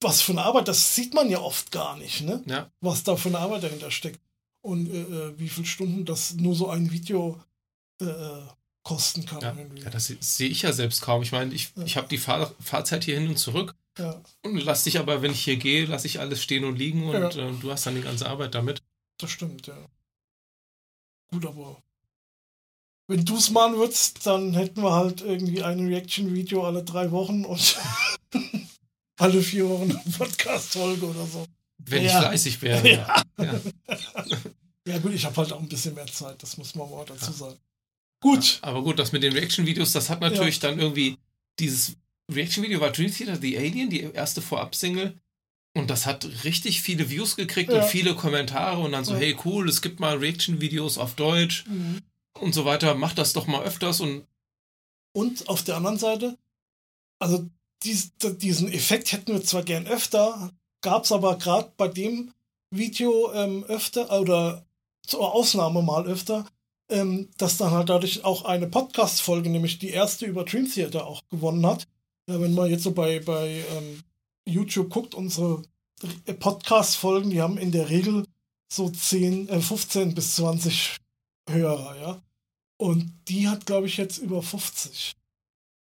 [0.00, 2.42] was für eine Arbeit, das sieht man ja oft gar nicht, ne?
[2.46, 2.70] Ja.
[2.80, 4.20] Was da für eine Arbeit dahinter steckt.
[4.64, 7.40] Und äh, äh, wie viele Stunden das nur so ein Video
[8.00, 8.42] äh, äh,
[8.82, 9.40] kosten kann.
[9.40, 11.22] Ja, ja das se- sehe ich ja selbst kaum.
[11.22, 11.84] Ich meine, ich, Ja.
[11.84, 15.32] ich habe die Fahr Fahrzeit hier hin und zurück ja, und lass dich aber, wenn
[15.32, 18.00] ich hier gehe, lasse ich alles stehen und liegen und äh, du hast dann die
[18.02, 18.82] ganze Arbeit damit.
[19.18, 19.76] das stimmt, ja.
[21.30, 21.82] Gut, aber
[23.08, 27.44] wenn du es machen würdest, dann hätten wir halt irgendwie ein Reaction-Video alle drei Wochen
[27.44, 27.78] und
[29.18, 31.46] alle vier Wochen eine Podcast-Folge oder so.
[31.78, 32.88] Wenn ich fleißig wäre.
[32.88, 33.22] Ja.
[33.38, 33.60] Ja.
[34.86, 37.32] Ja, gut, ich habe halt auch ein bisschen mehr Zeit, das muss man mal dazu
[37.32, 37.58] sagen.
[38.22, 41.18] Gut, Aber gut, das mit den Reaction-Videos, das hat natürlich dann irgendwie
[41.58, 41.96] dieses
[42.32, 45.18] Reaction-Video war Dream Theater The Alien, die erste Vorab-Single.
[45.74, 47.82] Und das hat richtig viele Views gekriegt Ja.
[47.82, 49.18] und viele Kommentare und dann so, Ja.
[49.18, 51.64] hey cool, es gibt mal Reaction-Videos auf Deutsch
[52.38, 54.24] und so weiter, mach das doch mal öfters und
[55.14, 56.38] Und auf der anderen Seite,
[57.18, 57.48] also
[57.82, 62.32] dies, diesen Effekt hätten wir zwar gern öfter, gab es aber gerade bei dem
[62.70, 64.64] Video ähm, öfter oder
[65.06, 66.46] zur Ausnahme mal öfter,
[66.92, 71.22] ähm, dass dann halt dadurch auch eine Podcast-Folge, nämlich die erste über Dream Theater auch
[71.30, 71.86] gewonnen hat.
[72.28, 74.02] Ja, wenn man jetzt so bei, bei ähm,
[74.46, 75.62] YouTube guckt, unsere
[76.38, 78.26] Podcast-Folgen, die haben in der Regel
[78.72, 80.96] so 10, äh, 15 bis 20
[81.48, 82.22] Hörer, ja.
[82.78, 85.14] Und die hat, glaube ich, jetzt über 50.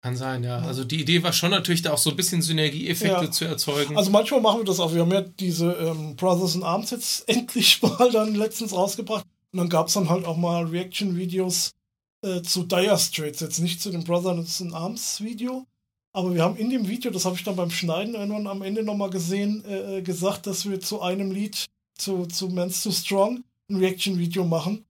[0.01, 0.59] Kann sein, ja.
[0.59, 3.31] Also die Idee war schon natürlich da auch so ein bisschen Synergieeffekte ja.
[3.31, 3.97] zu erzeugen.
[3.97, 4.93] Also manchmal machen wir das auch.
[4.93, 9.25] Wir haben ja diese ähm, Brothers in Arms jetzt endlich mal dann letztens rausgebracht.
[9.55, 11.75] Und dann gab es dann halt auch mal Reaction-Videos
[12.23, 13.39] äh, zu Dire Straits.
[13.39, 15.65] Jetzt nicht zu dem Brothers in Arms Video.
[16.11, 18.83] Aber wir haben in dem Video, das habe ich dann beim Schneiden irgendwann am Ende
[18.83, 23.45] nochmal gesehen, äh, äh, gesagt, dass wir zu einem Lied, zu, zu Man's Too Strong,
[23.69, 24.83] ein Reaction-Video machen.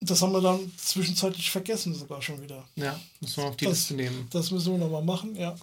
[0.00, 2.64] Das haben wir dann zwischenzeitlich vergessen sogar schon wieder.
[2.74, 4.26] Ja, müssen wir auf die das, Liste nehmen.
[4.30, 5.54] Das müssen wir nochmal machen, ja.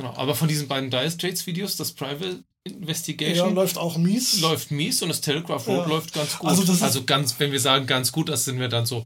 [0.00, 3.48] Genau, aber von diesen beiden Dire Straits Videos, das Private Investigation.
[3.48, 4.40] Ja, läuft auch mies.
[4.40, 5.86] Läuft mies und das Telegraph Road ja.
[5.86, 6.48] läuft ganz gut.
[6.48, 9.04] Also, also, ganz, wenn wir sagen ganz gut, das sind wir dann so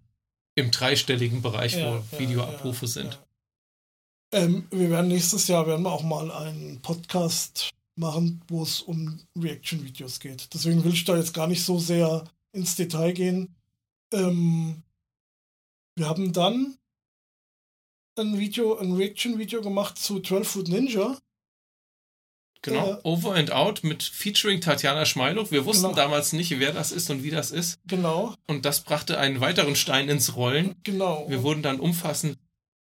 [0.54, 3.18] im dreistelligen Bereich, ja, wo Videoabrufe sind.
[4.32, 9.20] Ähm, wir werden nächstes Jahr werden wir auch mal einen Podcast machen, wo es um
[9.36, 10.54] Reaction-Videos geht.
[10.54, 13.54] Deswegen will ich da jetzt gar nicht so sehr ins Detail gehen.
[14.12, 14.82] Ähm,
[15.96, 16.76] wir haben dann
[18.16, 21.18] ein Video, ein Reaction-Video gemacht zu 12 Foot Ninja.
[22.62, 25.50] Genau, äh, Over and Out mit Featuring Tatjana Schmeiluk.
[25.52, 25.96] Wir wussten genau.
[25.96, 27.78] damals nicht, wer das ist und wie das ist.
[27.86, 28.34] Genau.
[28.46, 30.74] Und das brachte einen weiteren Stein ins Rollen.
[30.82, 31.26] Genau.
[31.28, 32.38] Wir wurden dann umfassend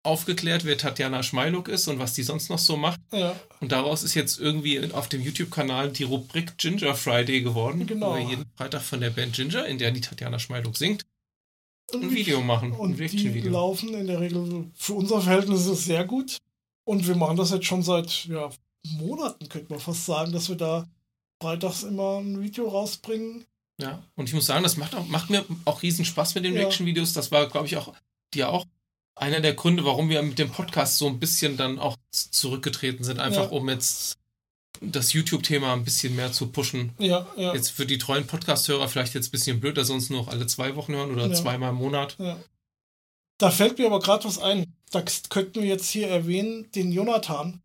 [0.04, 3.02] aufgeklärt, wer Tatjana Schmeiluk ist und was die sonst noch so macht.
[3.12, 3.36] Ja.
[3.60, 7.86] Und daraus ist jetzt irgendwie auf dem YouTube-Kanal die Rubrik Ginger Friday geworden.
[7.86, 8.12] Genau.
[8.12, 11.06] Wo wir jeden Freitag von der Band Ginger, in der die Tatjana Schmeiluk singt,
[12.04, 12.72] ein Video machen.
[12.72, 16.38] Und ein die laufen in der Regel für unser Verhältnis sehr gut.
[16.84, 18.50] Und wir machen das jetzt schon seit ja,
[18.98, 20.88] Monaten, könnte man fast sagen, dass wir da
[21.42, 23.46] freitags immer ein Video rausbringen.
[23.82, 26.54] Ja, und ich muss sagen, das macht, auch, macht mir auch riesen Spaß mit den
[26.54, 26.62] ja.
[26.62, 27.14] Reaction-Videos.
[27.14, 27.94] Das war, glaube ich, auch
[28.34, 28.66] dir auch
[29.16, 33.20] einer der Gründe, warum wir mit dem Podcast so ein bisschen dann auch zurückgetreten sind,
[33.20, 33.58] einfach ja.
[33.58, 34.18] um jetzt
[34.82, 36.92] das YouTube-Thema ein bisschen mehr zu pushen.
[36.98, 37.54] Ja, ja.
[37.54, 40.28] Jetzt für die treuen Podcast-Hörer vielleicht jetzt ein bisschen blöd, dass sie uns nur noch
[40.28, 41.34] alle zwei Wochen hören oder ja.
[41.34, 42.16] zweimal im Monat.
[42.20, 42.38] Ja.
[43.38, 44.74] Da fällt mir aber gerade was ein.
[44.92, 47.62] Da könnten wir jetzt hier erwähnen, den Jonathan.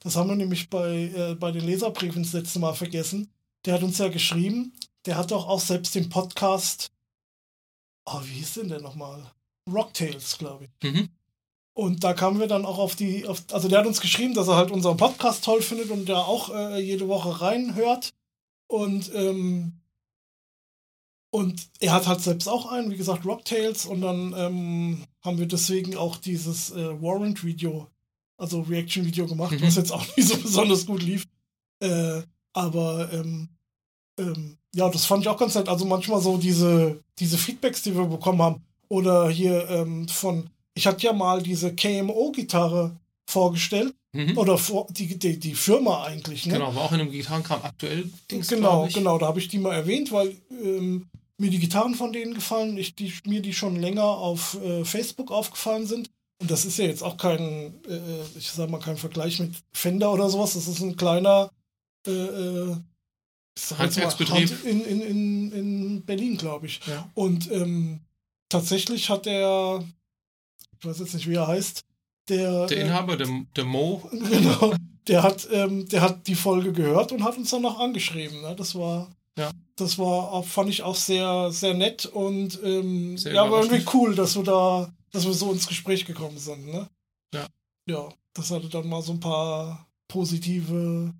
[0.00, 3.30] Das haben wir nämlich bei, äh, bei den Leserbriefen das letzte Mal vergessen.
[3.64, 4.72] Der hat uns ja geschrieben.
[5.06, 6.90] Der hat doch auch selbst den Podcast.
[8.06, 9.30] Oh, wie hieß denn der nochmal?
[9.70, 10.90] Rocktails, glaube ich.
[10.90, 11.08] Mhm.
[11.74, 14.46] Und da kamen wir dann auch auf die, auf, also der hat uns geschrieben, dass
[14.46, 18.14] er halt unseren Podcast toll findet und der auch äh, jede Woche reinhört.
[18.68, 19.80] Und, ähm,
[21.30, 23.86] und er hat halt selbst auch einen, wie gesagt, Rocktails.
[23.86, 27.88] Und dann ähm, haben wir deswegen auch dieses äh, Warrant-Video,
[28.36, 29.62] also Reaction-Video gemacht, mhm.
[29.62, 31.26] was jetzt auch nicht so besonders gut lief.
[31.80, 33.48] Äh, aber ähm,
[34.16, 35.68] ähm, ja, das fand ich auch ganz nett.
[35.68, 40.86] Also manchmal so diese, diese Feedbacks, die wir bekommen haben oder hier ähm, von, ich
[40.86, 42.96] hatte ja mal diese KMO-Gitarre
[43.28, 43.94] vorgestellt.
[44.12, 44.38] Mhm.
[44.38, 46.46] Oder vor, die, die, die Firma eigentlich.
[46.46, 46.54] Ne?
[46.54, 48.08] Genau, war auch in einem Gitarrenkram aktuell.
[48.28, 52.34] Genau, genau, da habe ich die mal erwähnt, weil ähm, mir die Gitarren von denen
[52.34, 56.10] gefallen, ich, die, mir die schon länger auf äh, Facebook aufgefallen sind.
[56.40, 60.12] Und das ist ja jetzt auch kein, äh, ich sag mal, kein Vergleich mit Fender
[60.12, 60.54] oder sowas.
[60.54, 61.50] Das ist ein kleiner
[62.06, 62.76] äh, äh
[63.78, 66.80] Handwerksbetrieb in, in, in, in Berlin, glaube ich.
[66.86, 67.08] Ja.
[67.14, 68.00] Und ähm,
[68.48, 69.84] tatsächlich hat der,
[70.78, 71.84] ich weiß jetzt nicht, wie er heißt,
[72.28, 72.66] der.
[72.66, 74.08] Der äh, Inhaber, der, der Mo.
[74.12, 74.74] Genau.
[75.06, 78.40] Der hat, ähm, der hat die Folge gehört und hat uns dann noch angeschrieben.
[78.40, 78.56] Ne?
[78.56, 79.10] Das war.
[79.36, 79.50] Ja.
[79.76, 83.84] Das war auch, fand ich auch sehr, sehr nett und ähm, sehr ja, war irgendwie
[83.92, 86.88] cool, dass wir da, dass wir so ins Gespräch gekommen sind, ne?
[87.34, 87.46] Ja.
[87.86, 91.12] Ja, das hatte dann mal so ein paar positive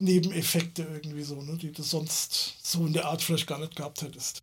[0.00, 4.02] Nebeneffekte irgendwie so, ne, die du sonst so in der Art vielleicht gar nicht gehabt
[4.02, 4.42] hättest.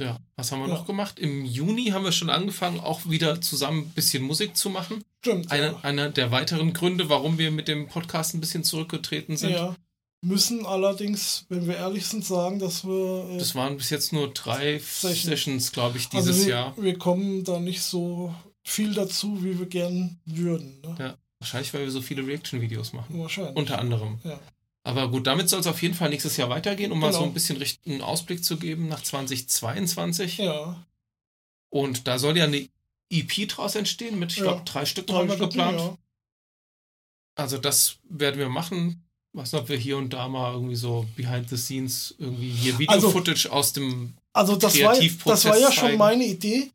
[0.00, 0.74] Ja, was haben wir ja.
[0.74, 1.18] noch gemacht?
[1.18, 5.04] Im Juni haben wir schon angefangen, auch wieder zusammen ein bisschen Musik zu machen.
[5.20, 5.50] Stimmt.
[5.50, 5.80] Eine, ja.
[5.82, 9.50] Einer der weiteren Gründe, warum wir mit dem Podcast ein bisschen zurückgetreten sind.
[9.50, 9.76] Ja.
[10.22, 13.30] Müssen allerdings, wenn wir ehrlich sind, sagen, dass wir.
[13.30, 16.74] Äh, das waren bis jetzt nur drei Sessions, Sessions glaube ich, dieses also wir, Jahr.
[16.76, 20.80] Wir kommen da nicht so viel dazu, wie wir gern würden.
[20.82, 20.96] Ne?
[20.98, 23.18] Ja, wahrscheinlich, weil wir so viele Reaction-Videos machen.
[23.18, 23.56] Wahrscheinlich.
[23.56, 24.18] Unter anderem.
[24.24, 24.38] Ja.
[24.82, 27.12] Aber gut, damit soll es auf jeden Fall nächstes Jahr weitergehen, um genau.
[27.12, 30.38] mal so ein bisschen einen Ausblick zu geben nach 2022.
[30.38, 30.86] Ja.
[31.68, 32.68] Und da soll ja eine
[33.10, 34.44] EP draus entstehen mit, ich ja.
[34.44, 35.78] glaube, drei Stück haben wir geplant.
[35.78, 35.96] Ja.
[37.34, 39.04] Also das werden wir machen.
[39.32, 43.46] Was ob wir hier und da mal irgendwie so behind the scenes irgendwie hier Video-Footage
[43.46, 46.72] also, aus dem Also das war, das war ja schon meine Idee.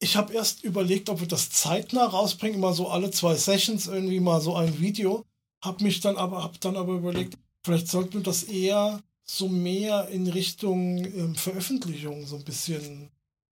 [0.00, 4.18] Ich habe erst überlegt, ob wir das zeitnah rausbringen, immer so alle zwei Sessions irgendwie
[4.18, 5.24] mal so ein Video.
[5.62, 10.08] Hab mich dann aber, hab dann aber überlegt, vielleicht sollten wir das eher so mehr
[10.08, 13.10] in Richtung ähm, Veröffentlichung so ein bisschen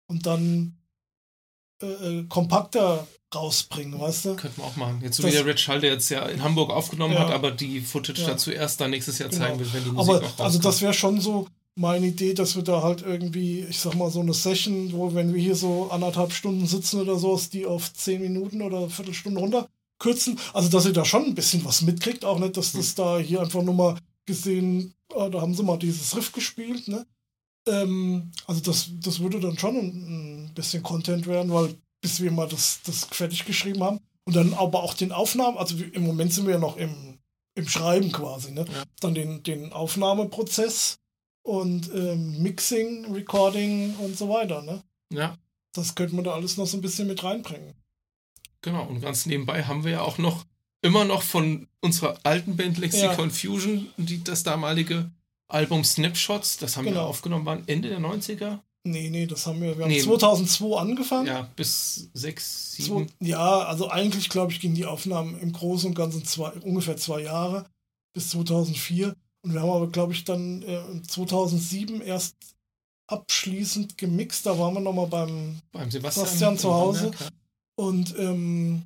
[0.07, 0.77] und dann
[1.83, 4.37] äh, äh kompakter rausbringen, weißt du?
[4.37, 5.01] Könnten wir auch machen.
[5.03, 7.33] Jetzt so das, wie der Red Schall, der jetzt ja in Hamburg aufgenommen ja, hat,
[7.33, 8.29] aber die Footage ja.
[8.29, 9.73] dazu erst dann nächstes Jahr zeigen genau.
[9.73, 10.41] will, wenn die Musik aber, auch rauskommt.
[10.41, 14.11] Also das wäre schon so meine Idee, dass wir da halt irgendwie, ich sag mal,
[14.11, 17.67] so eine Session, wo wenn wir hier so anderthalb Stunden sitzen oder so, ist die
[17.67, 20.39] auf zehn Minuten oder eine Viertelstunde runter kürzen.
[20.53, 22.95] Also, dass ihr da schon ein bisschen was mitkriegt, auch nicht, dass das hm.
[22.97, 27.07] da hier einfach nur mal gesehen, oh, da haben sie mal dieses Riff gespielt, ne?
[27.67, 32.31] Ähm, also das, das würde dann schon ein, ein, bisschen Content werden, weil bis wir
[32.31, 34.01] mal das, das fertig geschrieben haben.
[34.27, 37.19] Und dann aber auch den Aufnahmen, also im Moment sind wir ja noch im,
[37.55, 38.65] im Schreiben quasi, ne?
[38.71, 38.83] Ja.
[39.01, 40.99] Dann den, den Aufnahmeprozess
[41.43, 44.83] und ähm, Mixing, Recording und so weiter, ne?
[45.13, 45.37] Ja.
[45.75, 47.75] Das könnte man da alles noch so ein bisschen mit reinbringen.
[48.65, 50.47] Genau, und ganz nebenbei haben wir ja auch noch
[50.81, 53.35] immer noch von unserer alten Band Lexicon ja.
[53.35, 55.11] Fusion die, das damalige
[55.49, 57.01] Album Snapshots, das haben genau.
[57.01, 58.61] wir aufgenommen, waren Ende der 90er.
[58.87, 59.77] Nee, nee, das haben wir.
[59.77, 60.01] Wir haben nee.
[60.01, 61.27] 2002 angefangen.
[61.27, 63.07] Ja, bis 6, 7.
[63.21, 67.21] ja, also eigentlich, glaube ich, gingen die Aufnahmen im Großen und Ganzen zwei, ungefähr zwei
[67.23, 67.67] Jahre
[68.15, 69.15] bis 2004.
[69.43, 72.37] Und wir haben aber, glaube ich, dann äh, 2007 erst
[73.07, 74.47] abschließend gemixt.
[74.47, 77.11] Da waren wir nochmal beim, beim Sebastian, Sebastian zu Hause.
[77.77, 78.83] Und, ähm,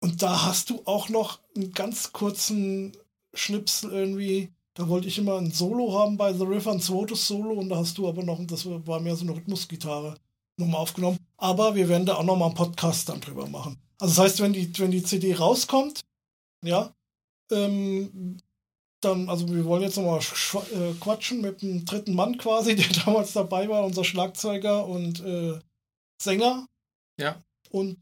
[0.00, 2.96] und da hast du auch noch einen ganz kurzen
[3.34, 7.52] Schnipsel irgendwie da wollte ich immer ein Solo haben bei The River, ein zweites Solo
[7.52, 10.16] und da hast du aber noch, das war mehr so eine Rhythmusgitarre,
[10.56, 11.18] nochmal aufgenommen.
[11.36, 13.78] Aber wir werden da auch nochmal einen Podcast dann drüber machen.
[13.98, 16.00] Also das heißt, wenn die, wenn die CD rauskommt,
[16.64, 16.94] ja,
[17.50, 18.38] ähm,
[19.02, 23.32] dann, also wir wollen jetzt nochmal äh, quatschen mit dem dritten Mann quasi, der damals
[23.32, 25.58] dabei war, unser Schlagzeuger und äh,
[26.22, 26.66] Sänger.
[27.18, 27.42] Ja.
[27.70, 27.98] Und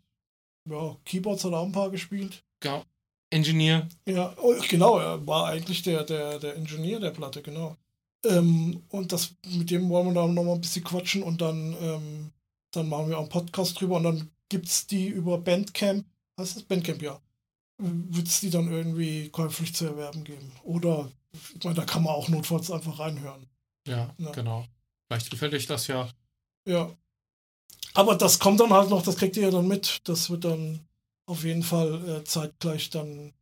[0.68, 2.44] ja, Keyboards hat er auch ein paar gespielt.
[2.60, 2.84] Genau.
[3.30, 3.88] Engineer.
[4.06, 7.76] Ja, oh, genau, er war eigentlich der, der, der Ingenieur der Platte, genau.
[8.24, 12.32] Ähm, und das, mit dem wollen wir dann nochmal ein bisschen quatschen und dann, ähm,
[12.72, 16.04] dann machen wir auch einen Podcast drüber und dann gibt es die über Bandcamp,
[16.38, 17.20] heißt das Bandcamp, ja,
[17.78, 20.50] wird es die dann irgendwie käuflich zu erwerben geben.
[20.64, 23.46] Oder, ich meine, da kann man auch notfalls einfach reinhören.
[23.86, 24.66] Ja, ja, genau.
[25.06, 26.08] Vielleicht gefällt euch das ja.
[26.66, 26.90] Ja.
[27.94, 29.98] Aber das kommt dann halt noch, das kriegt ihr ja dann mit.
[30.04, 30.86] Das wird dann
[31.26, 33.32] auf jeden Fall äh, zeitgleich dann,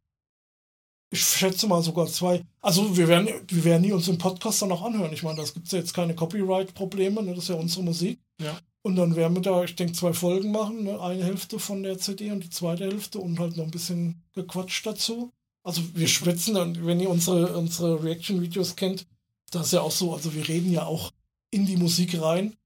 [1.10, 2.42] ich schätze mal sogar zwei.
[2.60, 5.12] Also wir werden, wir werden nie uns im Podcast dann auch anhören.
[5.12, 7.34] Ich meine, das gibt es ja jetzt keine Copyright-Probleme, ne?
[7.34, 8.18] das ist ja unsere Musik.
[8.40, 8.58] Ja.
[8.82, 11.00] Und dann werden wir da, ich denke, zwei Folgen machen, ne?
[11.00, 14.86] eine Hälfte von der CD und die zweite Hälfte und halt noch ein bisschen gequatscht
[14.86, 15.32] dazu.
[15.62, 19.06] Also wir schwitzen dann, wenn ihr unsere, unsere Reaction-Videos kennt,
[19.50, 21.12] das ist ja auch so, also wir reden ja auch
[21.50, 22.56] in die Musik rein.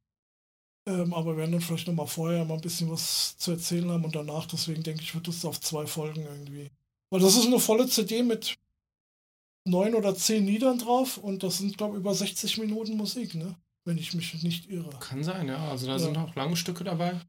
[0.86, 4.04] Ähm, aber wir werden dann vielleicht nochmal vorher mal ein bisschen was zu erzählen haben
[4.04, 6.70] und danach, deswegen denke ich, wird das auf zwei Folgen irgendwie.
[7.10, 8.56] Weil das ist eine volle CD mit
[9.64, 13.56] neun oder zehn Liedern drauf und das sind, glaube ich, über 60 Minuten Musik, ne?
[13.84, 14.90] Wenn ich mich nicht irre.
[15.00, 15.68] Kann sein, ja.
[15.68, 15.98] Also da ja.
[15.98, 17.20] sind auch lange Stücke dabei.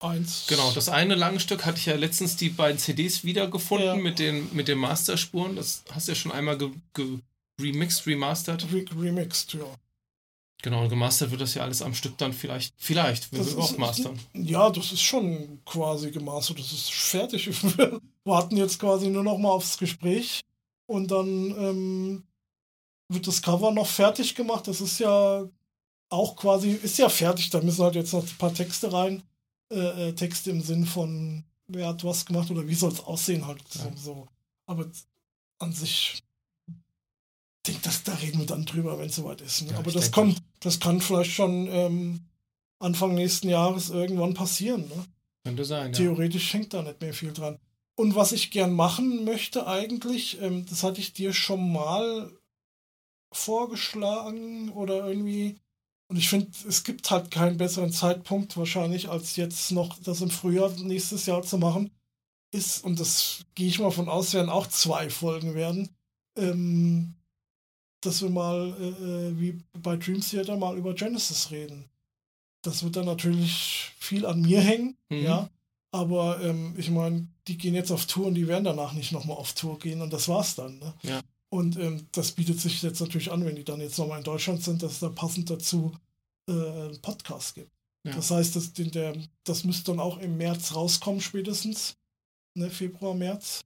[0.00, 0.46] Eins.
[0.48, 3.96] Genau, das eine lange Stück hatte ich ja letztens die beiden CDs wiedergefunden ja.
[3.96, 5.56] mit, den, mit den Masterspuren.
[5.56, 7.18] Das hast du ja schon einmal ge, ge
[7.60, 8.64] remixed, remastered.
[8.72, 9.66] Re remixed, ja.
[10.62, 13.62] Genau, und gemastert wird das ja alles am Stück dann vielleicht, vielleicht, wenn das wir
[13.62, 14.18] auch mastern.
[14.34, 17.48] Ja, das ist schon quasi gemastert, das ist fertig.
[17.76, 20.40] Wir warten jetzt quasi nur noch mal aufs Gespräch
[20.86, 22.24] und dann ähm,
[23.08, 24.66] wird das Cover noch fertig gemacht.
[24.66, 25.48] Das ist ja
[26.10, 29.22] auch quasi, ist ja fertig, da müssen halt jetzt noch ein paar Texte rein.
[29.70, 33.46] Äh, äh, Texte im Sinn von, wer hat was gemacht oder wie soll es aussehen
[33.46, 33.62] halt.
[33.74, 33.92] Ja.
[33.96, 34.26] So.
[34.66, 34.86] Aber
[35.58, 36.22] an sich
[37.68, 39.62] denke, das, da reden wir dann drüber, wenn es soweit ist.
[39.62, 39.72] Ne?
[39.72, 42.20] Ja, Aber das kommt, das kann vielleicht schon ähm,
[42.78, 44.82] Anfang nächsten Jahres irgendwann passieren.
[44.88, 45.04] Ne?
[45.44, 45.92] Könnte sein.
[45.92, 46.58] Theoretisch ja.
[46.58, 47.58] hängt da nicht mehr viel dran.
[47.96, 52.30] Und was ich gern machen möchte eigentlich, ähm, das hatte ich dir schon mal
[53.32, 55.56] vorgeschlagen oder irgendwie.
[56.08, 60.30] Und ich finde, es gibt halt keinen besseren Zeitpunkt wahrscheinlich, als jetzt noch das im
[60.30, 61.90] Frühjahr nächstes Jahr zu machen.
[62.50, 65.90] Ist, und das gehe ich mal von aus, werden auch zwei Folgen werden.
[66.38, 67.17] Ähm,
[68.00, 71.84] dass wir mal äh, äh, wie bei Dream Theater mal über Genesis reden.
[72.62, 75.22] Das wird dann natürlich viel an mir hängen, mhm.
[75.24, 75.50] ja.
[75.90, 79.38] Aber ähm, ich meine, die gehen jetzt auf Tour und die werden danach nicht nochmal
[79.38, 80.78] auf Tour gehen und das war's dann.
[80.78, 80.94] Ne?
[81.02, 81.20] Ja.
[81.48, 84.62] Und ähm, das bietet sich jetzt natürlich an, wenn die dann jetzt nochmal in Deutschland
[84.62, 85.96] sind, dass es da passend dazu
[86.46, 87.72] äh, einen Podcast gibt.
[88.04, 88.14] Ja.
[88.14, 91.96] Das heißt, das, den, der, das müsste dann auch im März rauskommen, spätestens.
[92.54, 93.60] Ne, Februar, März.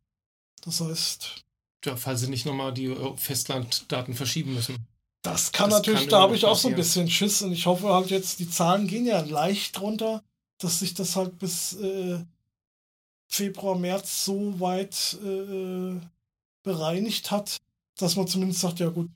[0.62, 1.44] Das heißt,
[1.84, 4.76] ja, falls sie nicht nochmal die äh, Festlanddaten verschieben müssen.
[5.22, 7.66] Das kann das natürlich, kann da habe ich auch so ein bisschen Schiss und ich
[7.66, 10.22] hoffe halt jetzt, die Zahlen gehen ja leicht runter,
[10.58, 12.24] dass sich das halt bis äh,
[13.28, 16.00] Februar, März so weit äh,
[16.62, 17.60] bereinigt hat,
[17.96, 19.10] dass man zumindest sagt, ja gut,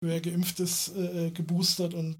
[0.00, 2.16] wer geimpft ist, äh, geboostert und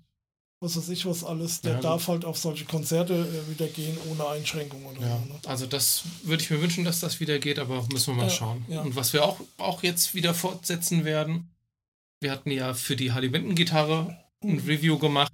[0.64, 3.96] was weiß ich was alles, der ja, darf halt auf solche Konzerte äh, wieder gehen
[4.10, 4.96] ohne Einschränkungen.
[5.00, 5.40] Ja, so, ne?
[5.46, 8.30] Also das würde ich mir wünschen, dass das wieder geht, aber müssen wir mal ja,
[8.30, 8.64] schauen.
[8.68, 11.50] Und was wir auch, auch jetzt wieder fortsetzen werden,
[12.20, 14.66] wir hatten ja für die Harley Benton Gitarre ein mhm.
[14.66, 15.32] Review gemacht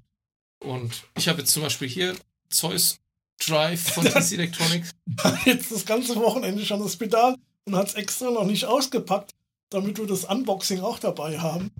[0.62, 2.16] und ich habe jetzt zum Beispiel hier
[2.48, 2.98] Zeus
[3.38, 4.90] Drive von TC Electronics.
[5.46, 9.32] Jetzt das ganze Wochenende schon das Pedal und hat es extra noch nicht ausgepackt,
[9.70, 11.70] damit wir das Unboxing auch dabei haben.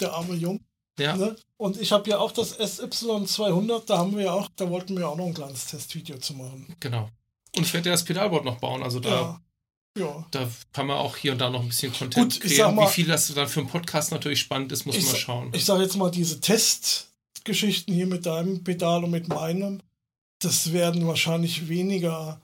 [0.00, 0.60] Der arme Jung.
[0.98, 1.16] Ja.
[1.16, 1.36] Ne?
[1.56, 5.02] Und ich habe ja auch das SY200, da haben wir ja auch, da wollten wir
[5.02, 6.74] ja auch noch ein kleines Testvideo zu machen.
[6.80, 7.08] Genau.
[7.56, 9.40] Und ich werde ja das Pedalboard noch bauen, also da, Ja.
[9.98, 10.26] Ja.
[10.30, 12.74] da kann man auch hier und da noch ein bisschen Content Gut, kreieren.
[12.74, 15.50] mal- Wie viel das dann für einen Podcast natürlich spannend ist, muss Ich man schauen.
[15.54, 19.80] Ich sage jetzt mal, diese Testgeschichten hier mit deinem Pedal und mit meinem,
[20.40, 22.40] das werden wahrscheinlich weniger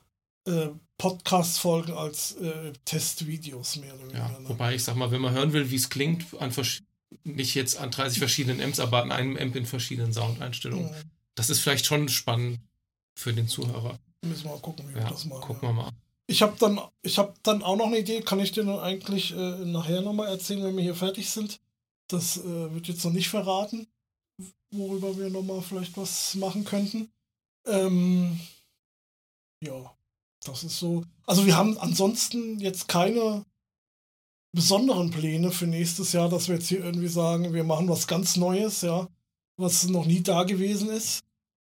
[0.48, 4.40] äh, Podcast-Folgen als äh, Testvideos mehr oder Ja, weniger.
[4.40, 4.48] ne?
[4.48, 6.82] wobei ich sag mal, wenn man hören will, wie es klingt, an versch-
[7.24, 10.88] nicht jetzt an 30 verschiedenen Amps, aber an einem Amp in verschiedenen Soundeinstellungen.
[10.90, 11.02] Ja,
[11.36, 12.60] Das ist vielleicht schon spannend
[13.14, 13.98] für den Zuhörer.
[14.22, 15.40] müssen wir mal gucken, wie wir Ja, das machen.
[15.42, 15.90] gucken wir mal.
[16.26, 19.32] Ich habe dann, ich habe dann auch noch eine Idee, kann ich dir dann eigentlich
[19.36, 21.60] äh, nachher nochmal erzählen, wenn wir hier fertig sind.
[22.08, 23.86] Das äh, wird jetzt noch nicht verraten,
[24.70, 27.10] worüber wir nochmal vielleicht was machen könnten.
[27.66, 28.40] Ähm,
[29.62, 29.94] ja,
[30.44, 31.04] das ist so.
[31.26, 33.44] Also wir haben ansonsten jetzt keine
[34.54, 38.36] besonderen Pläne für nächstes Jahr, dass wir jetzt hier irgendwie sagen, wir machen was ganz
[38.36, 39.08] Neues, ja,
[39.56, 41.24] was noch nie da gewesen ist.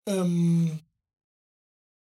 [0.09, 0.81] Ähm,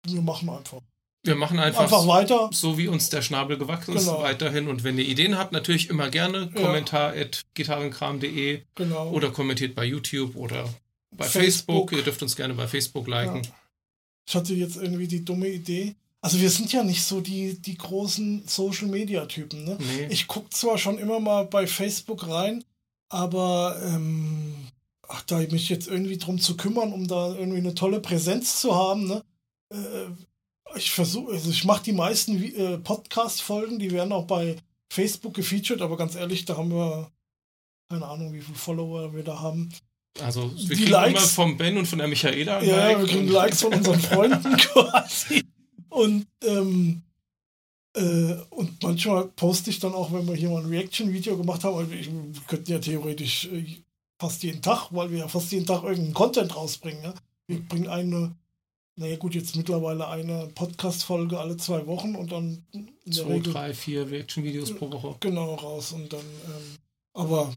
[0.07, 0.81] wir machen einfach.
[1.27, 2.51] Wir machen einfach, Einfach weiter.
[2.53, 4.21] so, wie uns der Schnabel gewachsen ist, Genau.
[4.21, 4.69] weiterhin.
[4.69, 6.61] Und wenn ihr Ideen habt, natürlich immer gerne Ja.
[6.61, 9.11] Kommentar at gitarrenkram.de Genau.
[9.11, 10.65] oder kommentiert bei YouTube oder
[11.17, 11.89] bei Facebook.
[11.89, 11.93] Facebook.
[11.93, 13.43] Ihr dürft uns gerne bei Facebook liken.
[13.43, 13.51] Ja.
[14.29, 15.95] Ich hatte jetzt irgendwie die dumme Idee.
[16.25, 19.65] Also wir sind ja nicht so die, die großen Social-Media-Typen.
[19.65, 19.77] Ne?
[19.79, 20.07] Nee.
[20.09, 22.65] Ich gucke zwar schon immer mal bei Facebook rein,
[23.11, 24.55] aber ähm,
[25.07, 28.75] ach, da mich jetzt irgendwie drum zu kümmern, um da irgendwie eine tolle Präsenz zu
[28.75, 29.23] haben, ne?
[29.71, 34.57] Äh, ich versuche, also ich mache die meisten äh, Podcast-Folgen, die werden auch bei
[34.91, 37.11] Facebook gefeatured, aber ganz ehrlich, da haben wir
[37.91, 39.69] keine Ahnung, wie viele Follower wir da haben.
[40.23, 42.63] Also wir Die kriegen Likes- immer vom Ben und von der Michaela.
[42.63, 45.45] Ja, Like wir kriegen Likes von unseren Freunden quasi.
[45.95, 47.03] Und, ähm,
[47.95, 51.77] äh, und manchmal poste ich dann auch, wenn wir hier mal ein Reaction-Video gemacht haben,
[51.77, 53.65] also wir könnten ja theoretisch äh,
[54.19, 57.05] fast jeden Tag, weil wir ja fast jeden Tag irgendeinen Content rausbringen.
[57.05, 57.15] Ja?
[57.47, 58.35] Wir bringen eine,
[58.97, 62.67] naja gut, jetzt mittlerweile eine Podcast-Folge alle zwei Wochen und dann
[63.09, 65.17] Zwei, Regel drei, vier Reaction-Videos pro Woche.
[65.21, 66.79] genau raus und dann, ähm,
[67.13, 67.55] aber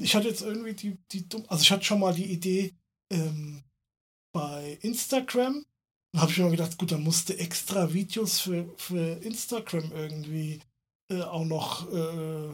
[0.00, 2.74] ich hatte jetzt irgendwie die, die also ich hatte schon mal die Idee
[3.10, 3.64] ähm,
[4.32, 5.64] bei Instagram,
[6.12, 10.60] da habe ich mir gedacht, gut, dann musste extra Videos für, für Instagram irgendwie
[11.10, 12.48] äh, auch noch äh,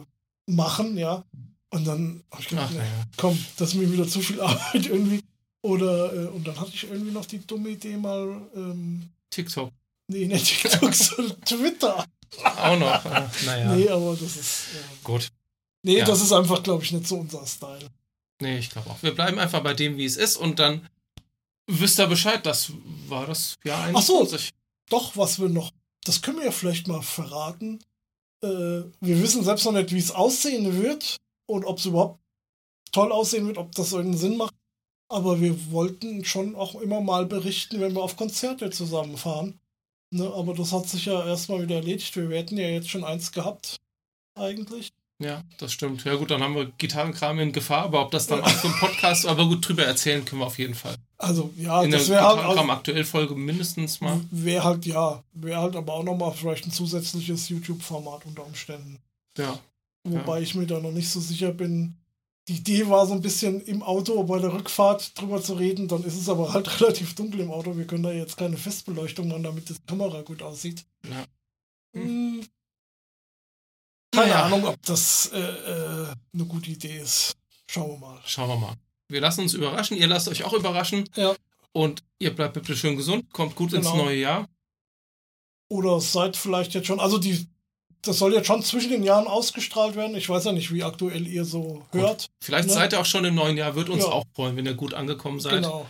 [0.47, 1.23] machen, ja.
[1.71, 3.03] Und dann habe ich gedacht, Ach, nee, naja.
[3.17, 5.21] komm, das ist mir wieder zu viel Arbeit irgendwie.
[5.61, 9.71] Oder, äh, und dann hatte ich irgendwie noch die dumme Idee mal, ähm, TikTok.
[10.09, 12.05] nee, nicht TikTok, sondern Twitter.
[12.43, 13.03] Auch noch.
[13.45, 13.75] Naja.
[13.75, 14.63] Nee, aber das ist,
[15.03, 15.29] Gut.
[15.83, 16.05] Nee, Ja.
[16.05, 17.89] das ist einfach, glaube ich, nicht so unser Style.
[18.41, 19.01] Nee, ich glaube auch.
[19.01, 20.87] Wir bleiben einfach bei dem, wie es ist und dann
[21.67, 22.45] wisst ihr Bescheid.
[22.45, 22.71] Das
[23.07, 24.19] war das Jahr Ach so.
[24.19, 24.51] 21.
[24.89, 25.71] Doch, was wir noch,
[26.03, 27.79] das können wir ja vielleicht mal verraten.
[28.43, 32.19] Äh, wir wissen selbst noch nicht, wie es aussehen wird und ob es überhaupt
[32.91, 34.53] toll aussehen wird, ob das irgendeinen Sinn macht.
[35.07, 39.59] Aber wir wollten schon auch immer mal berichten, wenn wir auf Konzerte zusammenfahren.
[40.11, 42.15] Ne, aber das hat sich ja erstmal wieder erledigt.
[42.15, 43.77] Wir hätten ja jetzt schon eins gehabt,
[44.35, 44.91] eigentlich.
[45.19, 46.03] Ja, das stimmt.
[46.03, 48.73] Ja gut, dann haben wir Gitarrenkram in Gefahr, aber ob das dann auch so ein
[48.73, 50.95] Podcast, aber gut, drüber erzählen können wir auf jeden Fall.
[51.17, 54.19] Also, ja, In der das wäre halt, Gitarrenkram aktuell Folge mindestens mal.
[54.29, 58.99] wär halt, ja, wäre halt aber auch nochmal vielleicht ein zusätzliches YouTube-Format unter Umständen.
[59.37, 59.57] Ja.
[60.03, 61.95] Wobei ich mir da noch nicht so sicher bin.
[62.47, 66.03] Die Idee war so ein bisschen im Auto bei der Rückfahrt drüber zu reden, dann
[66.03, 67.75] ist es aber halt relativ dunkel im Auto.
[67.77, 70.85] Wir können da jetzt keine Festbeleuchtung machen, damit die Kamera gut aussieht.
[71.09, 71.23] Ja.
[71.93, 72.24] Hm.
[74.15, 74.43] Keine Naja.
[74.45, 77.35] Ahnung, ob das äh, äh, eine gute Idee ist.
[77.69, 78.19] Schauen wir mal.
[78.25, 78.73] Schauen wir mal.
[79.07, 79.97] Wir lassen uns überraschen.
[79.97, 81.07] Ihr lasst euch auch überraschen.
[81.15, 81.35] Ja.
[81.73, 83.31] Und ihr bleibt bitte schön gesund.
[83.33, 84.05] Kommt gut ins Genau.
[84.05, 84.47] neue Jahr.
[85.69, 87.47] Oder seid vielleicht jetzt schon, also die,
[88.01, 90.15] das soll jetzt schon zwischen den Jahren ausgestrahlt werden.
[90.15, 92.27] Ich weiß ja nicht, wie aktuell ihr so hört.
[92.41, 92.73] Vielleicht Ne?
[92.73, 93.75] seid ihr auch schon im neuen Jahr.
[93.75, 94.09] Wird uns Ja.
[94.11, 95.53] auch freuen, wenn ihr gut angekommen seid.
[95.55, 95.87] Genau.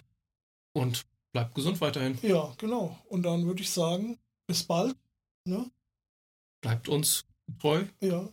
[0.73, 2.17] Und bleibt gesund weiterhin.
[2.21, 2.97] Ja, genau.
[3.09, 4.95] Und dann würde ich sagen, bis bald.
[5.45, 5.69] Ne?
[6.61, 7.23] Bleibt uns
[7.59, 7.85] treu.
[7.99, 8.29] Ja.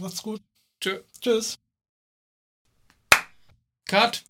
[0.00, 0.42] Macht's gut.
[0.80, 1.02] Tschö.
[1.20, 1.58] Tschüss.
[3.86, 4.24] Cut.